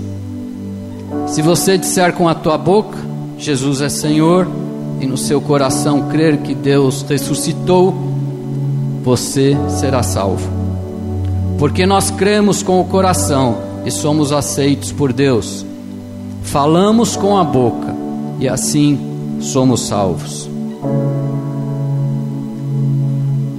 [1.28, 2.98] Se você disser com a tua boca,
[3.38, 4.48] Jesus é Senhor,
[5.00, 7.94] e no seu coração crer que Deus ressuscitou,
[9.04, 10.61] você será salvo.
[11.62, 13.56] Porque nós cremos com o coração
[13.86, 15.64] e somos aceitos por Deus.
[16.42, 17.96] Falamos com a boca
[18.40, 20.50] e assim somos salvos.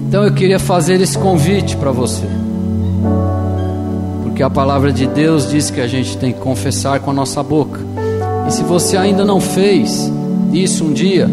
[0.08, 2.26] Então eu queria fazer esse convite para você.
[4.24, 7.40] Porque a palavra de Deus diz que a gente tem que confessar com a nossa
[7.40, 7.78] boca.
[8.48, 10.10] E se você ainda não fez
[10.52, 11.30] isso um dia,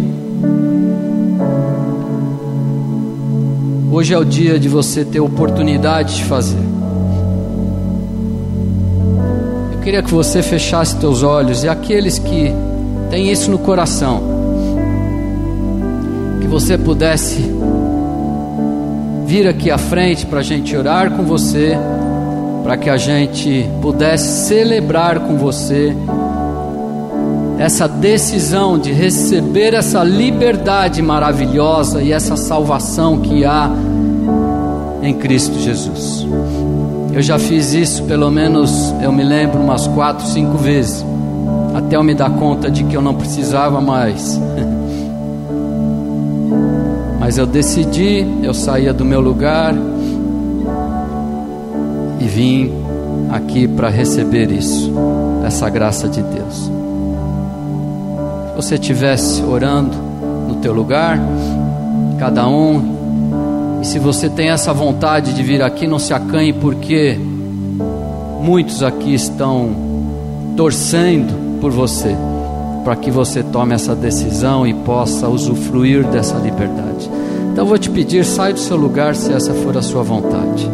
[3.92, 6.60] hoje é o dia de você ter oportunidade de fazer.
[9.74, 12.54] Eu queria que você fechasse teus olhos e aqueles que
[13.10, 14.22] têm isso no coração,
[16.42, 17.40] que você pudesse
[19.26, 21.78] vir aqui à frente para a gente orar com você,
[22.64, 25.96] para que a gente pudesse celebrar com você
[27.60, 33.70] essa decisão de receber essa liberdade maravilhosa e essa salvação que há
[35.04, 36.26] em Cristo Jesus.
[37.12, 41.06] Eu já fiz isso pelo menos, eu me lembro, umas quatro, cinco vezes,
[41.76, 44.40] até eu me dar conta de que eu não precisava mais.
[47.20, 49.76] Mas eu decidi, eu saía do meu lugar
[52.22, 52.72] e vim
[53.30, 54.94] aqui para receber isso,
[55.46, 56.79] essa graça de Deus.
[58.60, 59.96] Você estivesse orando
[60.46, 61.18] no teu lugar,
[62.20, 67.18] cada um, e se você tem essa vontade de vir aqui, não se acanhe, porque
[68.42, 69.70] muitos aqui estão
[70.58, 72.14] torcendo por você,
[72.84, 77.10] para que você tome essa decisão e possa usufruir dessa liberdade.
[77.54, 80.70] Então vou te pedir, sai do seu lugar se essa for a sua vontade.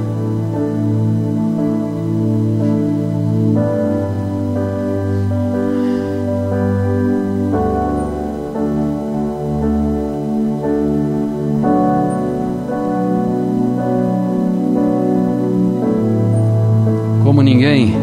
[17.45, 17.95] Ninguém,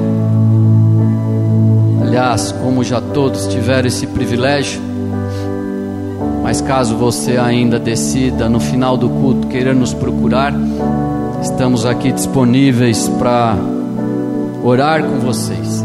[2.01, 4.80] aliás, como já todos tiveram esse privilégio,
[6.45, 10.55] mas caso você ainda decida no final do culto querer nos procurar,
[11.43, 13.57] estamos aqui disponíveis para
[14.62, 15.84] orar com vocês.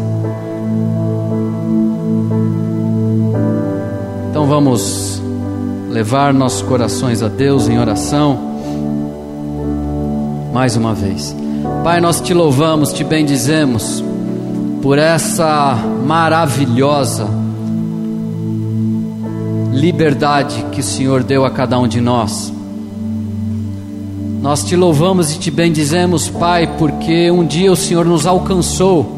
[4.30, 5.20] Então vamos
[5.90, 8.38] levar nossos corações a Deus em oração.
[10.52, 11.34] Mais uma vez.
[11.88, 14.04] Pai, nós te louvamos, te bendizemos
[14.82, 15.74] por essa
[16.04, 17.26] maravilhosa
[19.72, 22.52] liberdade que o Senhor deu a cada um de nós.
[24.42, 29.10] Nós te louvamos e te bendizemos, Pai, porque um dia o Senhor nos alcançou,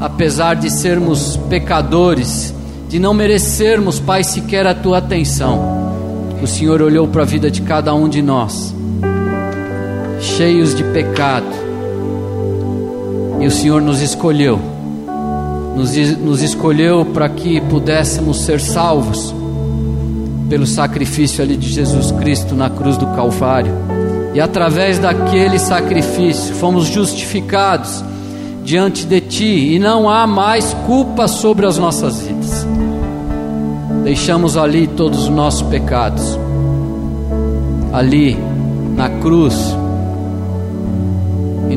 [0.00, 2.54] apesar de sermos pecadores,
[2.88, 5.60] de não merecermos, Pai, sequer a tua atenção.
[6.42, 8.74] O Senhor olhou para a vida de cada um de nós,
[10.24, 11.46] cheios de pecado,
[13.40, 14.74] e o Senhor nos escolheu
[15.74, 19.34] nos, nos escolheu para que pudéssemos ser salvos
[20.48, 23.72] pelo sacrifício ali de Jesus Cristo na cruz do Calvário.
[24.34, 28.04] E através daquele sacrifício fomos justificados
[28.62, 32.66] diante de Ti, e não há mais culpa sobre as nossas vidas.
[34.02, 36.38] Deixamos ali todos os nossos pecados,
[37.92, 38.38] ali
[38.96, 39.76] na cruz,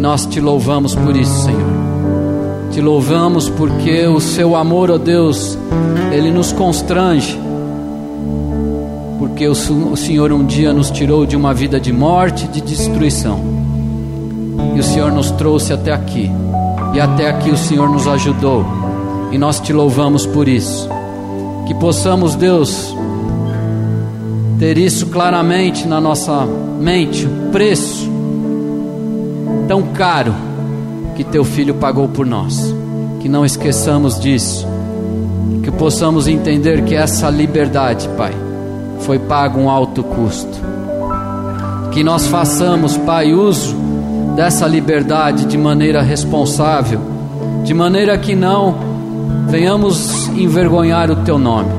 [0.07, 1.69] nós te louvamos por isso, Senhor.
[2.71, 5.59] Te louvamos porque o seu amor, ó oh Deus,
[6.13, 7.37] ele nos constrange.
[9.19, 9.53] Porque o
[9.97, 13.37] Senhor um dia nos tirou de uma vida de morte, de destruição.
[14.77, 16.31] E o Senhor nos trouxe até aqui.
[16.93, 18.65] E até aqui o Senhor nos ajudou.
[19.33, 20.87] E nós te louvamos por isso.
[21.67, 22.95] Que possamos, Deus,
[24.57, 26.47] ter isso claramente na nossa
[26.79, 28.16] mente, o preço
[29.67, 30.33] tão caro
[31.15, 32.73] que teu filho pagou por nós.
[33.19, 34.67] Que não esqueçamos disso.
[35.63, 38.31] Que possamos entender que essa liberdade, Pai,
[38.99, 40.57] foi pago um alto custo.
[41.91, 43.75] Que nós façamos, Pai, uso
[44.35, 47.01] dessa liberdade de maneira responsável,
[47.63, 48.75] de maneira que não
[49.47, 51.71] venhamos envergonhar o teu nome.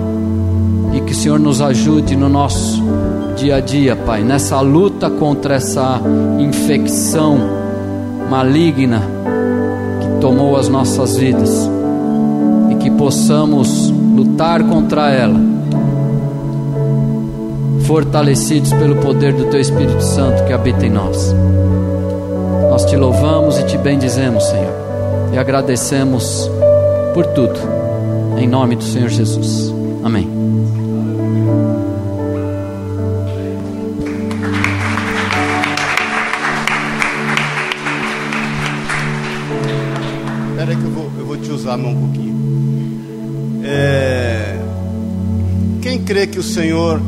[0.93, 2.83] E que o Senhor nos ajude no nosso
[3.37, 6.01] dia a dia, Pai, nessa luta contra essa
[6.41, 7.68] infecção
[8.31, 9.19] maligna
[10.21, 11.69] tomou as nossas vidas
[12.71, 15.39] e que possamos lutar contra ela,
[17.87, 21.35] fortalecidos pelo poder do Teu Espírito Santo que habita em nós.
[22.71, 24.73] Nós te louvamos e te bendizemos, Senhor,
[25.33, 26.51] e agradecemos
[27.15, 27.59] por tudo,
[28.37, 29.73] em nome do Senhor Jesus.
[30.05, 30.38] Amém.
[41.77, 42.39] Um pouquinho.
[43.65, 44.59] É,
[45.83, 47.01] quem crê que o Senhor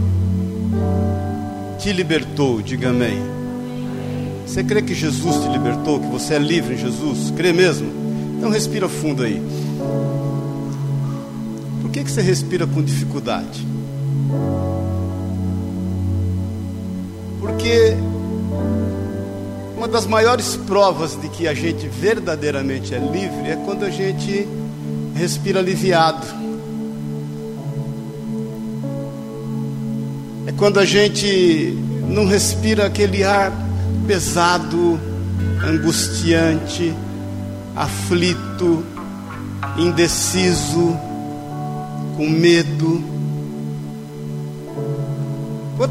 [1.78, 2.60] te libertou?
[2.60, 3.18] Diga amém.
[4.46, 7.32] Você crê que Jesus te libertou, que você é livre em Jesus?
[7.36, 7.90] Crê mesmo?
[8.36, 9.40] Então respira fundo aí.
[11.80, 13.66] Por que, que você respira com dificuldade?
[17.40, 17.96] Porque
[19.90, 24.46] das maiores provas de que a gente verdadeiramente é livre é quando a gente
[25.14, 26.26] respira aliviado.
[30.46, 31.76] É quando a gente
[32.08, 33.52] não respira aquele ar
[34.06, 34.98] pesado,
[35.62, 36.94] angustiante,
[37.76, 38.84] aflito,
[39.76, 40.96] indeciso,
[42.16, 43.19] com medo.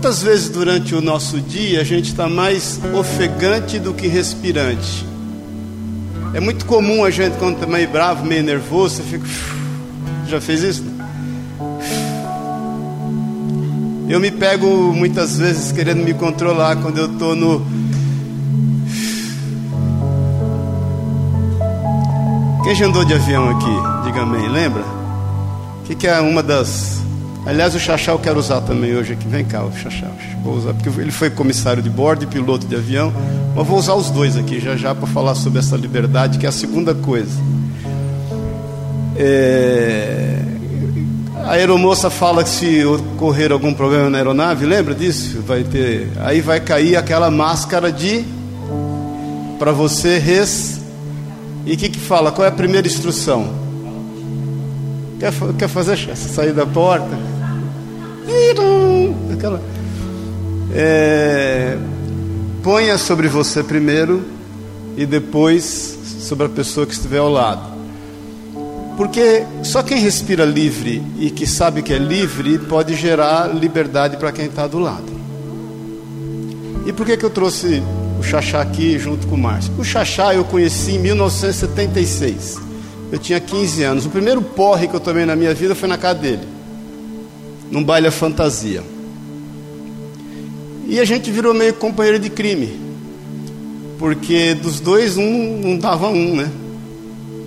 [0.02, 5.06] Quantas vezes durante o nosso dia a gente está mais ofegante do que respirante?
[6.34, 9.26] É muito comum a gente, quando está meio bravo, meio nervoso, você fica.
[10.26, 10.86] Já fez isso?
[14.08, 17.62] Eu me pego muitas vezes querendo me controlar quando eu estou no.
[22.64, 24.06] Quem já andou de avião aqui?
[24.06, 24.82] Diga amém, lembra?
[24.82, 27.02] O que, que é uma das
[27.46, 29.28] Aliás, o Xaxá eu quero usar também hoje aqui.
[29.28, 30.08] Vem cá, o Xaxá.
[30.44, 33.14] Vou usar, porque ele foi comissário de bordo e piloto de avião.
[33.56, 36.50] Mas vou usar os dois aqui já já para falar sobre essa liberdade, que é
[36.50, 37.32] a segunda coisa.
[39.16, 40.40] É...
[41.46, 45.42] A aeromoça fala que se ocorrer algum problema na aeronave, lembra disso?
[45.48, 46.10] Vai ter.
[46.20, 48.24] Aí vai cair aquela máscara de.
[49.58, 50.80] Para você res.
[51.66, 52.32] E o que, que fala?
[52.32, 53.59] Qual é a primeira instrução?
[55.20, 57.18] Quer, quer fazer sair da porta?
[59.34, 59.62] Aquela.
[60.74, 61.78] É,
[62.64, 64.24] ponha sobre você primeiro
[64.96, 67.80] e depois sobre a pessoa que estiver ao lado.
[68.96, 74.32] Porque só quem respira livre e que sabe que é livre pode gerar liberdade para
[74.32, 75.20] quem está do lado.
[76.86, 77.82] E por que, que eu trouxe
[78.20, 79.74] o Xaxá aqui junto com o Márcio?
[79.78, 82.69] O Xaxá eu conheci em 1976.
[83.12, 84.06] Eu tinha 15 anos.
[84.06, 86.48] O primeiro porre que eu tomei na minha vida foi na casa dele,
[87.72, 88.84] num baile fantasia.
[90.88, 92.80] E a gente virou meio companheiro de crime,
[93.98, 96.52] porque dos dois um não dava um, né?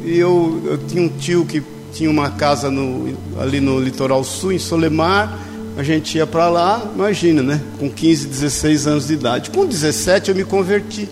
[0.05, 4.53] E eu, eu tinha um tio que tinha uma casa no, ali no litoral sul,
[4.53, 5.39] em Solemar.
[5.77, 7.61] A gente ia para lá, imagina, né?
[7.79, 9.51] Com 15, 16 anos de idade.
[9.51, 11.09] Com 17 eu me converti.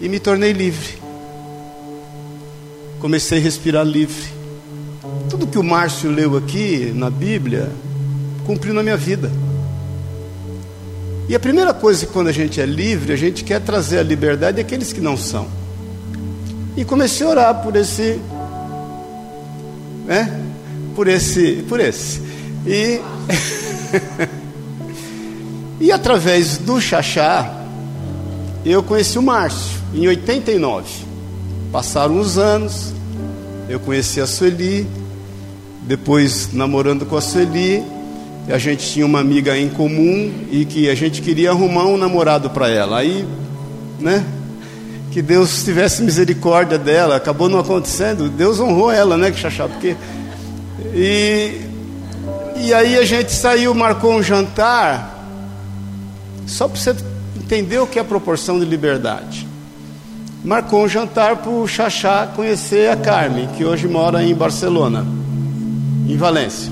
[0.00, 1.05] E me tornei livre
[3.06, 4.24] comecei a respirar livre.
[5.30, 7.70] Tudo que o Márcio leu aqui na Bíblia,
[8.44, 9.30] cumpriu na minha vida.
[11.28, 14.02] E a primeira coisa que quando a gente é livre, a gente quer trazer a
[14.02, 15.46] liberdade àqueles que não são.
[16.76, 18.20] E comecei a orar por esse,
[20.04, 20.40] né?
[20.96, 22.20] Por esse, por esse.
[22.66, 23.00] E
[25.80, 27.54] e através do Xaxá,
[28.64, 31.06] eu conheci o Márcio em 89.
[31.70, 32.95] Passaram uns anos,
[33.68, 34.86] eu conheci a Sueli,
[35.82, 37.82] depois namorando com a Sueli,
[38.48, 42.50] a gente tinha uma amiga em comum e que a gente queria arrumar um namorado
[42.50, 42.98] para ela.
[42.98, 43.26] Aí,
[43.98, 44.24] né?
[45.10, 48.28] Que Deus tivesse misericórdia dela, acabou não acontecendo.
[48.28, 49.96] Deus honrou ela, né, que chachá, porque
[50.94, 51.60] e
[52.58, 55.28] e aí a gente saiu, marcou um jantar,
[56.46, 56.94] só para você
[57.36, 59.45] entender o que é a proporção de liberdade
[60.46, 65.04] marcou um jantar para o Xaxá conhecer a Carmen, que hoje mora em Barcelona,
[66.08, 66.70] em Valência.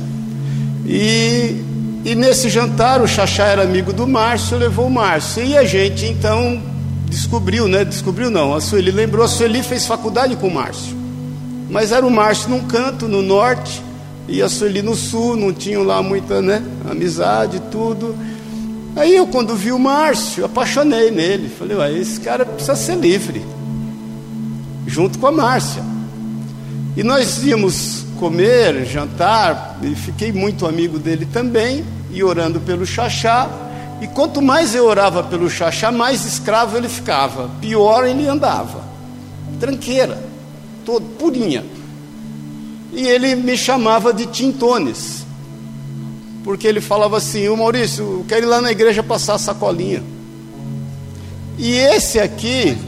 [0.87, 1.61] E,
[2.05, 5.45] e nesse jantar, o Xaxá era amigo do Márcio, levou o Márcio.
[5.45, 6.63] E a gente então
[7.11, 7.85] descobriu, né?
[7.85, 10.97] Descobriu não, a Sueli lembrou, a Sueli fez faculdade com o Márcio.
[11.69, 13.83] Mas era o Márcio num canto, no norte,
[14.29, 18.15] e a Sueli no sul, não tinham lá muita né, amizade, tudo.
[18.95, 21.49] Aí eu, quando vi o Márcio, apaixonei nele.
[21.59, 23.54] Falei, ué, esse cara precisa ser livre
[24.95, 25.83] junto com a Márcia.
[26.97, 33.51] E nós íamos comer, jantar, e fiquei muito amigo dele também, e orando pelo Xaxá.
[34.01, 38.85] E quanto mais eu orava pelo Xaxá, mais escravo ele ficava, pior ele andava.
[39.59, 40.23] Tranqueira,
[40.85, 41.65] todo purinha.
[42.93, 45.27] E ele me chamava de Tintones,
[46.45, 50.05] porque ele falava assim: Ô Maurício, eu quero ir lá na igreja passar a sacolinha.
[51.59, 52.79] E esse aqui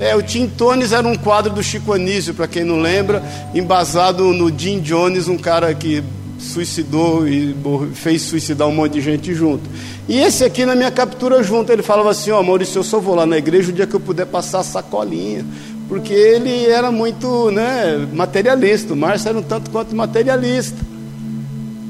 [0.00, 3.22] é, o Tim Tones era um quadro do Chico Anísio, para quem não lembra,
[3.54, 6.02] embasado no Jim Jones, um cara que
[6.38, 7.54] suicidou e
[7.92, 9.68] fez suicidar um monte de gente junto.
[10.08, 12.98] E esse aqui na minha captura junto, ele falava assim, ó, oh, Maurício, eu só
[12.98, 15.44] vou lá na igreja o dia que eu puder passar a sacolinha.
[15.86, 20.78] Porque ele era muito né, materialista, o Márcio era um tanto quanto materialista.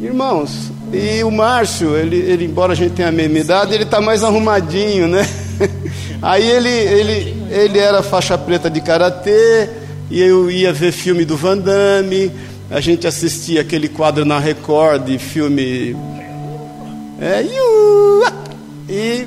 [0.01, 4.01] Irmãos, E o Márcio, ele, ele embora a gente tenha a mesma idade, ele está
[4.01, 5.25] mais arrumadinho, né?
[6.23, 9.69] Aí ele, ele, ele era faixa preta de karatê,
[10.11, 12.31] e eu ia ver filme do Van Damme,
[12.71, 15.97] a gente assistia aquele quadro na Record filme.
[17.21, 17.45] É,
[18.89, 19.27] e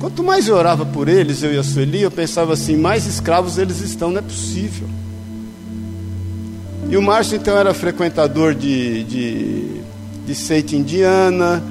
[0.00, 3.58] quanto mais eu orava por eles, eu e a Sueli, eu pensava assim: mais escravos
[3.58, 4.88] eles estão, não é possível.
[6.88, 9.80] E o Márcio então era frequentador de, de,
[10.24, 11.62] de seita indiana,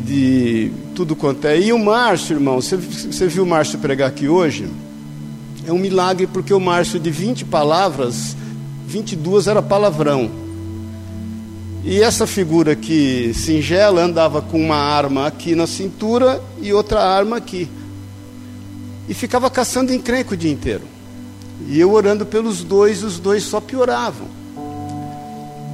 [0.00, 1.60] de tudo quanto é.
[1.60, 4.68] E o Márcio, irmão, você, você viu o Márcio pregar aqui hoje?
[5.66, 8.36] É um milagre porque o Márcio, de 20 palavras,
[8.86, 10.30] 22 era palavrão.
[11.84, 17.36] E essa figura aqui, singela, andava com uma arma aqui na cintura e outra arma
[17.36, 17.68] aqui.
[19.08, 20.82] E ficava caçando encrenco o dia inteiro.
[21.68, 24.26] E eu orando pelos dois, os dois só pioravam.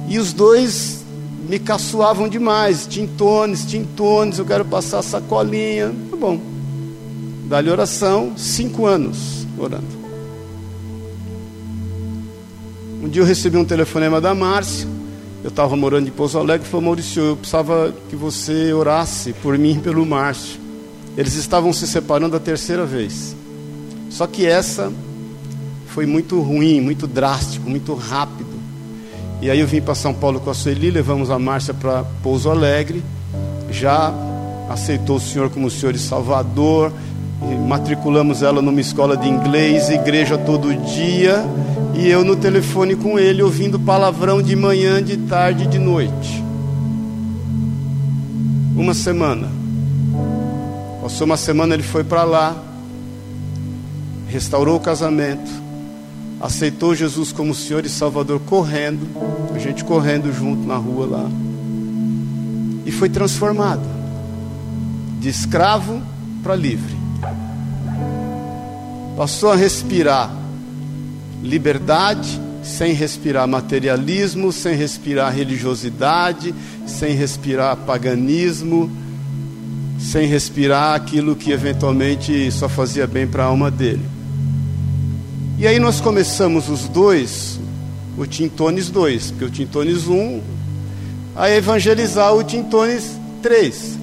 [0.07, 1.02] E os dois
[1.47, 2.87] me caçoavam demais.
[2.87, 5.93] Tintones, tintones, eu quero passar sacolinha.
[6.09, 6.39] Tá bom.
[7.45, 10.03] Dá-lhe oração, cinco anos orando.
[13.03, 14.87] Um dia eu recebi um telefonema da Márcia.
[15.43, 19.73] Eu estava morando em Pouso Alegre falou: Maurício, eu precisava que você orasse por mim
[19.73, 20.59] e pelo Márcio.
[21.17, 23.35] Eles estavam se separando a terceira vez.
[24.09, 24.91] Só que essa
[25.87, 28.52] foi muito ruim, muito drástico, muito rápido.
[29.43, 32.49] E aí eu vim para São Paulo com a Sueli, levamos a Márcia para Pouso
[32.49, 33.03] Alegre,
[33.69, 34.13] já
[34.69, 36.93] aceitou o Senhor como Senhor e Salvador,
[37.67, 41.43] matriculamos ela numa escola de inglês, igreja todo dia,
[41.93, 46.41] e eu no telefone com ele, ouvindo palavrão de manhã, de tarde e de noite.
[48.77, 49.49] Uma semana.
[51.01, 52.55] Passou uma semana, ele foi para lá,
[54.29, 55.62] restaurou o casamento,
[56.43, 59.07] aceitou Jesus como Senhor e Salvador correndo,
[59.55, 61.29] a gente correndo junto na rua lá,
[62.85, 63.81] e foi transformado
[65.21, 66.01] de escravo
[66.43, 66.93] para livre.
[69.15, 70.35] Passou a respirar
[71.41, 76.53] liberdade, sem respirar materialismo, sem respirar religiosidade,
[76.85, 78.91] sem respirar paganismo,
[79.97, 84.12] sem respirar aquilo que eventualmente só fazia bem para a alma dele.
[85.63, 87.57] E aí nós começamos os dois,
[88.17, 90.41] o Tintones 2, porque o Tintones 1,
[91.37, 93.97] a evangelizar o Tintones 3,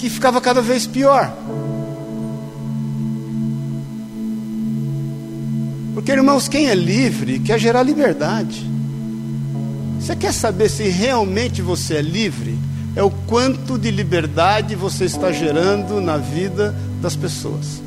[0.00, 1.32] que ficava cada vez pior.
[5.94, 8.68] Porque, irmãos, quem é livre quer gerar liberdade.
[10.00, 12.58] Você quer saber se realmente você é livre?
[12.96, 17.81] É o quanto de liberdade você está gerando na vida das pessoas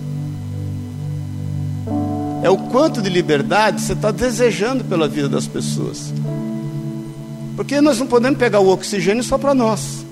[2.46, 6.14] é o quanto de liberdade você está desejando pela vida das pessoas.
[7.56, 10.06] Porque nós não podemos pegar o oxigênio só para nós.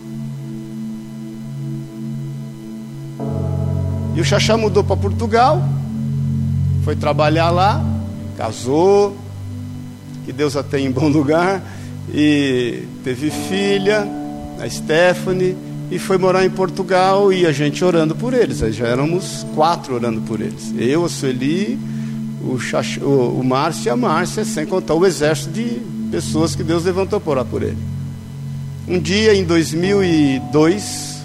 [4.15, 5.61] E o Xaxá mudou para Portugal,
[6.83, 7.85] foi trabalhar lá,
[8.35, 9.15] casou,
[10.25, 11.61] que Deus a tem em bom lugar,
[12.11, 14.07] e teve filha,
[14.59, 15.55] a Stephanie,
[15.91, 18.63] e foi morar em Portugal e a gente orando por eles.
[18.63, 20.73] Aí já éramos quatro orando por eles.
[20.75, 21.92] Eu, a Sueli
[22.43, 25.81] o, Xax, o, o Márcio e a Márcia, sem contar o exército de
[26.11, 27.77] pessoas que Deus levantou por lá por ele.
[28.87, 31.21] Um dia em 2002,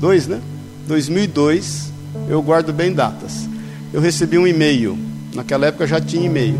[0.00, 0.40] dois, né?
[0.88, 1.92] 2002,
[2.28, 3.48] eu guardo bem datas.
[3.92, 4.98] Eu recebi um e-mail.
[5.34, 6.58] Naquela época já tinha e-mail.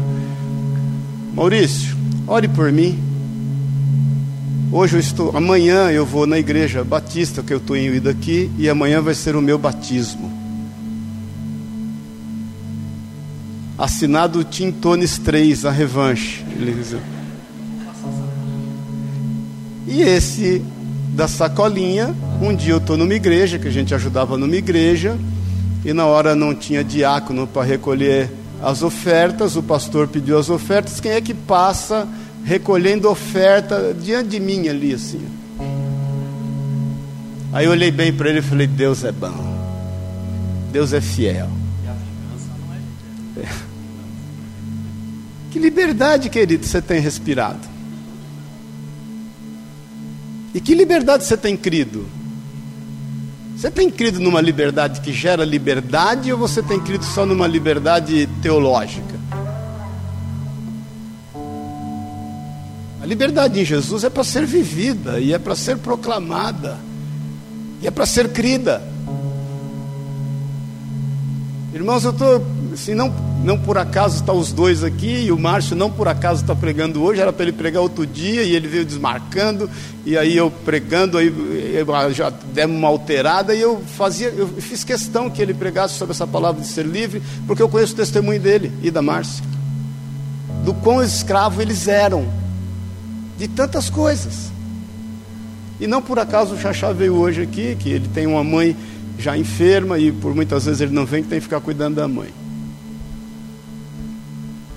[1.34, 2.98] Maurício, ore por mim.
[4.70, 8.68] Hoje eu estou, amanhã eu vou na igreja batista que eu estou indo aqui e
[8.68, 10.35] amanhã vai ser o meu batismo.
[13.78, 16.44] Assinado Tintones 3, a revanche.
[19.86, 20.62] E esse
[21.10, 25.16] da sacolinha, um dia eu estou numa igreja, que a gente ajudava numa igreja,
[25.84, 28.30] e na hora não tinha diácono para recolher
[28.62, 32.08] as ofertas, o pastor pediu as ofertas, quem é que passa
[32.44, 35.20] recolhendo oferta diante de mim ali assim?
[37.52, 39.32] Aí eu olhei bem para ele e falei: Deus é bom,
[40.72, 41.48] Deus é fiel.
[45.56, 47.66] Que liberdade, querido, você tem respirado?
[50.52, 52.06] E que liberdade você tem crido?
[53.56, 58.28] Você tem crido numa liberdade que gera liberdade ou você tem crido só numa liberdade
[58.42, 59.18] teológica?
[63.02, 66.76] A liberdade em Jesus é para ser vivida e é para ser proclamada
[67.80, 68.82] e é para ser crida.
[71.72, 73.12] Irmãos, eu estou assim, não,
[73.44, 77.02] não por acaso está os dois aqui, e o Márcio não por acaso está pregando
[77.02, 79.68] hoje, era para ele pregar outro dia, e ele veio desmarcando,
[80.04, 81.32] e aí eu pregando, aí
[81.74, 86.12] eu já demos uma alterada, e eu fazia, eu fiz questão que ele pregasse sobre
[86.12, 89.44] essa palavra de ser livre, porque eu conheço o testemunho dele e da Márcia,
[90.64, 92.26] do quão escravo eles eram,
[93.38, 94.50] de tantas coisas.
[95.78, 98.74] E não por acaso o Xaxá veio hoje aqui, que ele tem uma mãe
[99.18, 102.08] já enferma e por muitas vezes ele não vem, que tem que ficar cuidando da
[102.08, 102.28] mãe.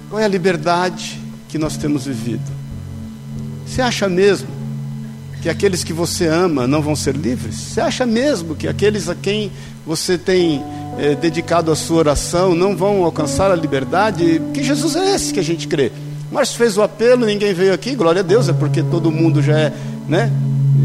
[0.09, 2.41] Qual é a liberdade que nós temos vivido?
[3.65, 4.47] Você acha mesmo
[5.39, 7.55] que aqueles que você ama não vão ser livres?
[7.55, 9.51] Você acha mesmo que aqueles a quem
[9.85, 10.63] você tem
[10.97, 14.41] é, dedicado a sua oração não vão alcançar a liberdade?
[14.51, 15.91] Que Jesus é esse que a gente crê?
[16.31, 19.59] Mas fez o apelo, ninguém veio aqui, glória a Deus, é porque todo mundo já
[19.59, 19.73] é,
[20.07, 20.31] né?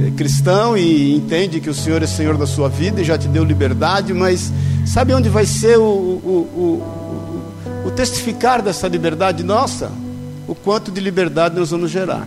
[0.06, 3.28] É cristão e entende que o Senhor é Senhor da sua vida e já te
[3.28, 4.52] deu liberdade, mas
[4.86, 7.03] sabe onde vai ser o, o, o,
[7.84, 9.92] o testificar dessa liberdade nossa?
[10.48, 12.26] O quanto de liberdade nós vamos gerar.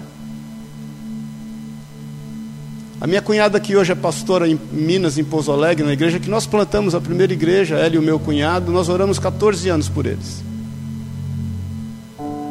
[2.99, 6.29] A minha cunhada que hoje é pastora em Minas, em Pouso Alegre, na igreja que
[6.29, 10.05] nós plantamos a primeira igreja, ela e o meu cunhado, nós oramos 14 anos por
[10.05, 10.43] eles.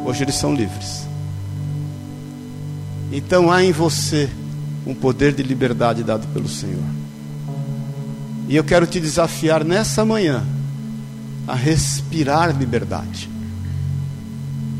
[0.05, 1.05] Hoje eles são livres.
[3.11, 4.29] Então há em você
[4.85, 6.83] um poder de liberdade dado pelo Senhor.
[8.47, 10.45] E eu quero te desafiar nessa manhã
[11.47, 13.29] a respirar liberdade.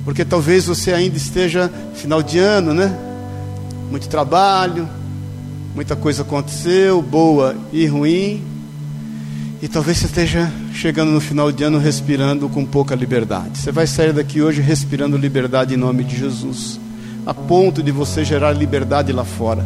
[0.04, 2.96] Porque talvez você ainda esteja final de ano, né?
[3.90, 4.88] Muito trabalho,
[5.74, 8.44] muita coisa aconteceu, boa e ruim.
[9.62, 13.58] E talvez você esteja chegando no final de ano respirando com pouca liberdade.
[13.58, 16.80] Você vai sair daqui hoje respirando liberdade em nome de Jesus,
[17.26, 19.66] a ponto de você gerar liberdade lá fora.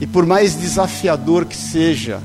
[0.00, 2.20] E por mais desafiador que seja,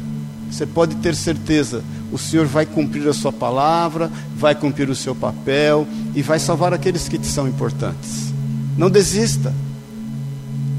[0.56, 1.84] você pode ter certeza,
[2.14, 5.86] o Senhor vai cumprir a sua palavra, vai cumprir o seu papel
[6.16, 8.34] e vai salvar aqueles que te são importantes.
[8.78, 9.54] Não desista.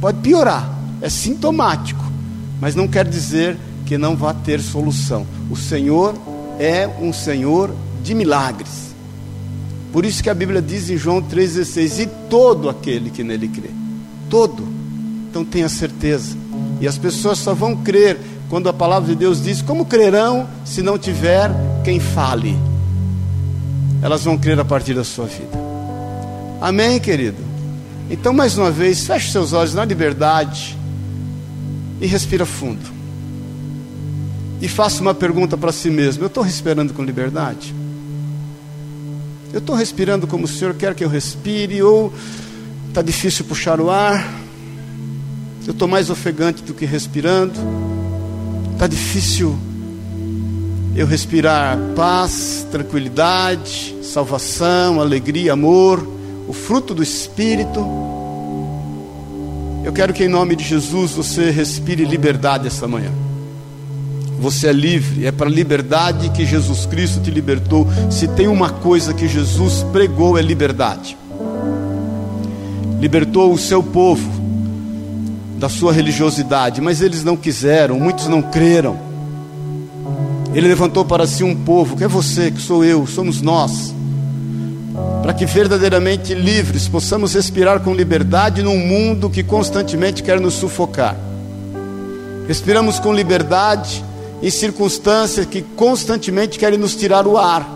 [0.00, 2.02] Pode piorar, é sintomático,
[2.58, 5.26] mas não quer dizer que não vá ter solução.
[5.50, 6.14] O Senhor
[6.58, 7.70] é um Senhor
[8.02, 8.94] de milagres.
[9.92, 13.70] Por isso que a Bíblia diz em João 3,16: E todo aquele que nele crê,
[14.30, 14.66] todo.
[15.28, 16.46] Então tenha certeza
[16.80, 18.18] e as pessoas só vão crer
[18.48, 21.50] quando a palavra de Deus diz: Como crerão se não tiver
[21.84, 22.56] quem fale?
[24.02, 25.58] Elas vão crer a partir da sua vida.
[26.60, 27.38] Amém, querido?
[28.08, 30.76] Então, mais uma vez, feche seus olhos na liberdade
[32.00, 32.94] e respira fundo.
[34.60, 37.74] E faça uma pergunta para si mesmo: Eu estou respirando com liberdade?
[39.52, 41.82] Eu estou respirando como o Senhor quer que eu respire?
[41.82, 42.12] Ou
[42.88, 44.24] está difícil puxar o ar?
[45.66, 47.85] Eu estou mais ofegante do que respirando.
[48.76, 49.56] Está difícil
[50.94, 56.06] eu respirar paz, tranquilidade, salvação, alegria, amor,
[56.46, 57.80] o fruto do Espírito.
[59.82, 63.10] Eu quero que em nome de Jesus você respire liberdade essa manhã.
[64.38, 67.88] Você é livre, é para a liberdade que Jesus Cristo te libertou.
[68.10, 71.16] Se tem uma coisa que Jesus pregou é liberdade.
[73.00, 74.35] Libertou o seu povo
[75.58, 78.98] da sua religiosidade, mas eles não quiseram, muitos não creram.
[80.54, 83.94] Ele levantou para si um povo, que é você, que sou eu, somos nós,
[85.22, 91.16] para que verdadeiramente livres possamos respirar com liberdade num mundo que constantemente quer nos sufocar.
[92.46, 94.04] Respiramos com liberdade
[94.42, 97.68] em circunstâncias que constantemente querem nos tirar o ar,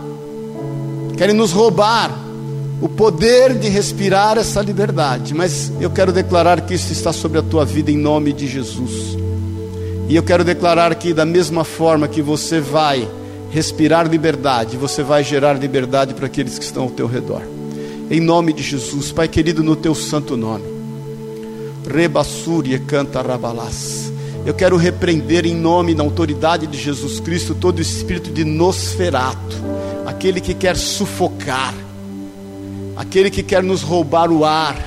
[1.17, 2.30] querem nos roubar
[2.81, 5.35] o poder de respirar essa liberdade.
[5.35, 9.15] Mas eu quero declarar que isso está sobre a tua vida em nome de Jesus.
[10.09, 13.07] E eu quero declarar que, da mesma forma que você vai
[13.51, 17.43] respirar liberdade, você vai gerar liberdade para aqueles que estão ao teu redor.
[18.09, 20.65] Em nome de Jesus, Pai querido, no teu santo nome.
[21.87, 24.11] Rebassúria canta rabalás.
[24.43, 29.55] Eu quero repreender em nome na autoridade de Jesus Cristo todo espírito de nosferato,
[30.05, 31.73] aquele que quer sufocar
[32.95, 34.77] aquele que quer nos roubar o ar,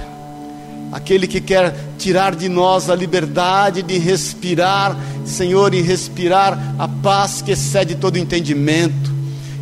[0.93, 7.43] aquele que quer tirar de nós a liberdade de respirar, Senhor, e respirar a paz
[7.43, 9.13] que excede todo entendimento.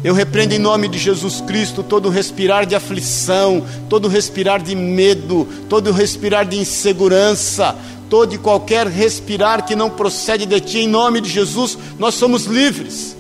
[0.05, 5.47] Eu repreendo em nome de Jesus Cristo todo respirar de aflição, todo respirar de medo,
[5.69, 7.77] todo respirar de insegurança,
[8.11, 12.47] todo e qualquer respirar que não procede de ti, em nome de Jesus, nós somos
[12.47, 13.17] livres.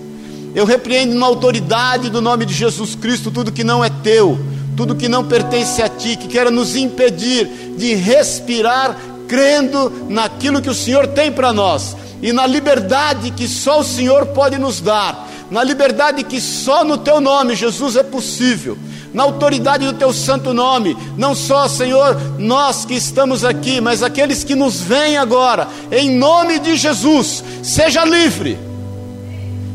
[0.54, 4.38] Eu repreendo na autoridade do nome de Jesus Cristo tudo que não é teu
[4.82, 8.96] tudo que não pertence a ti, que queira nos impedir de respirar
[9.28, 14.26] crendo naquilo que o Senhor tem para nós e na liberdade que só o Senhor
[14.26, 15.28] pode nos dar.
[15.52, 18.76] na liberdade que só no teu nome, Jesus, é possível
[19.14, 24.42] na autoridade do teu santo nome, não só, Senhor, nós que estamos aqui, mas aqueles
[24.42, 28.58] que nos veem agora, em nome de Jesus, seja livre,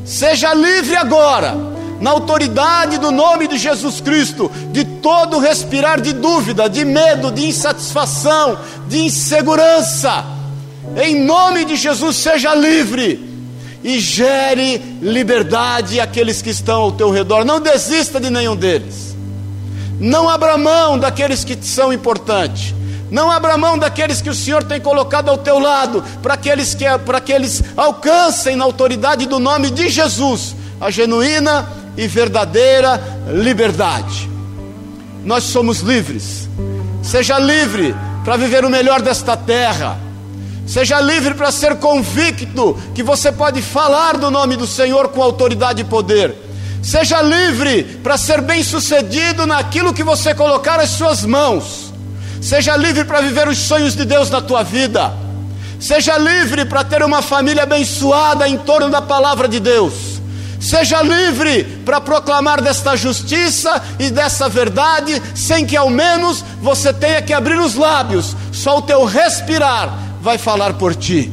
[0.03, 6.69] seja livre agora, na autoridade do nome de Jesus Cristo, de todo respirar de dúvida,
[6.69, 10.25] de medo, de insatisfação, de insegurança,
[10.95, 13.27] em nome de Jesus, seja livre
[13.83, 17.45] e gere liberdade àqueles que estão ao teu redor.
[17.45, 19.15] Não desista de nenhum deles.
[19.99, 22.73] Não abra mão daqueles que são importantes.
[23.09, 26.85] Não abra mão daqueles que o Senhor tem colocado ao teu lado, para aqueles que
[27.05, 31.67] para que eles alcancem na autoridade do nome de Jesus a genuína
[31.97, 33.01] e verdadeira
[33.33, 34.29] liberdade.
[35.25, 36.47] Nós somos livres.
[37.03, 39.97] Seja livre para viver o melhor desta terra.
[40.65, 45.81] Seja livre para ser convicto que você pode falar do nome do Senhor com autoridade
[45.81, 46.35] e poder.
[46.83, 51.93] Seja livre para ser bem-sucedido naquilo que você colocar as suas mãos.
[52.41, 55.11] Seja livre para viver os sonhos de Deus na tua vida.
[55.79, 60.06] Seja livre para ter uma família abençoada em torno da palavra de Deus.
[60.59, 67.21] Seja livre para proclamar desta justiça e dessa verdade, sem que ao menos você tenha
[67.21, 71.31] que abrir os lábios, só o teu respirar vai falar por ti.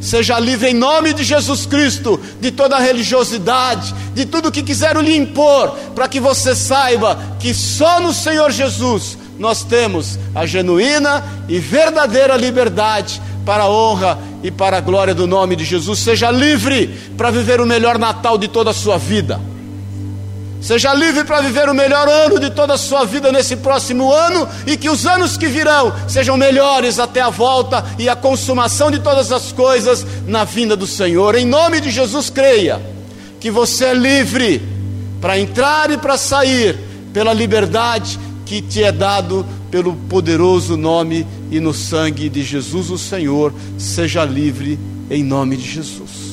[0.00, 5.16] Seja livre em nome de Jesus Cristo de toda religiosidade, de tudo que quiseram lhe
[5.16, 11.58] impor, para que você saiba que só no Senhor Jesus nós temos a genuína e
[11.58, 16.00] verdadeira liberdade para a honra e para a glória do nome de Jesus.
[16.00, 19.40] Seja livre para viver o melhor Natal de toda a sua vida.
[20.60, 24.48] Seja livre para viver o melhor ano de toda a sua vida nesse próximo ano
[24.66, 28.98] e que os anos que virão sejam melhores até a volta e a consumação de
[28.98, 31.36] todas as coisas na vinda do Senhor.
[31.36, 32.82] Em nome de Jesus, creia
[33.38, 34.60] que você é livre
[35.20, 36.76] para entrar e para sair
[37.12, 38.18] pela liberdade
[38.48, 43.52] que te é dado pelo poderoso nome e no sangue de Jesus o Senhor.
[43.76, 44.78] Seja livre
[45.10, 46.27] em nome de Jesus.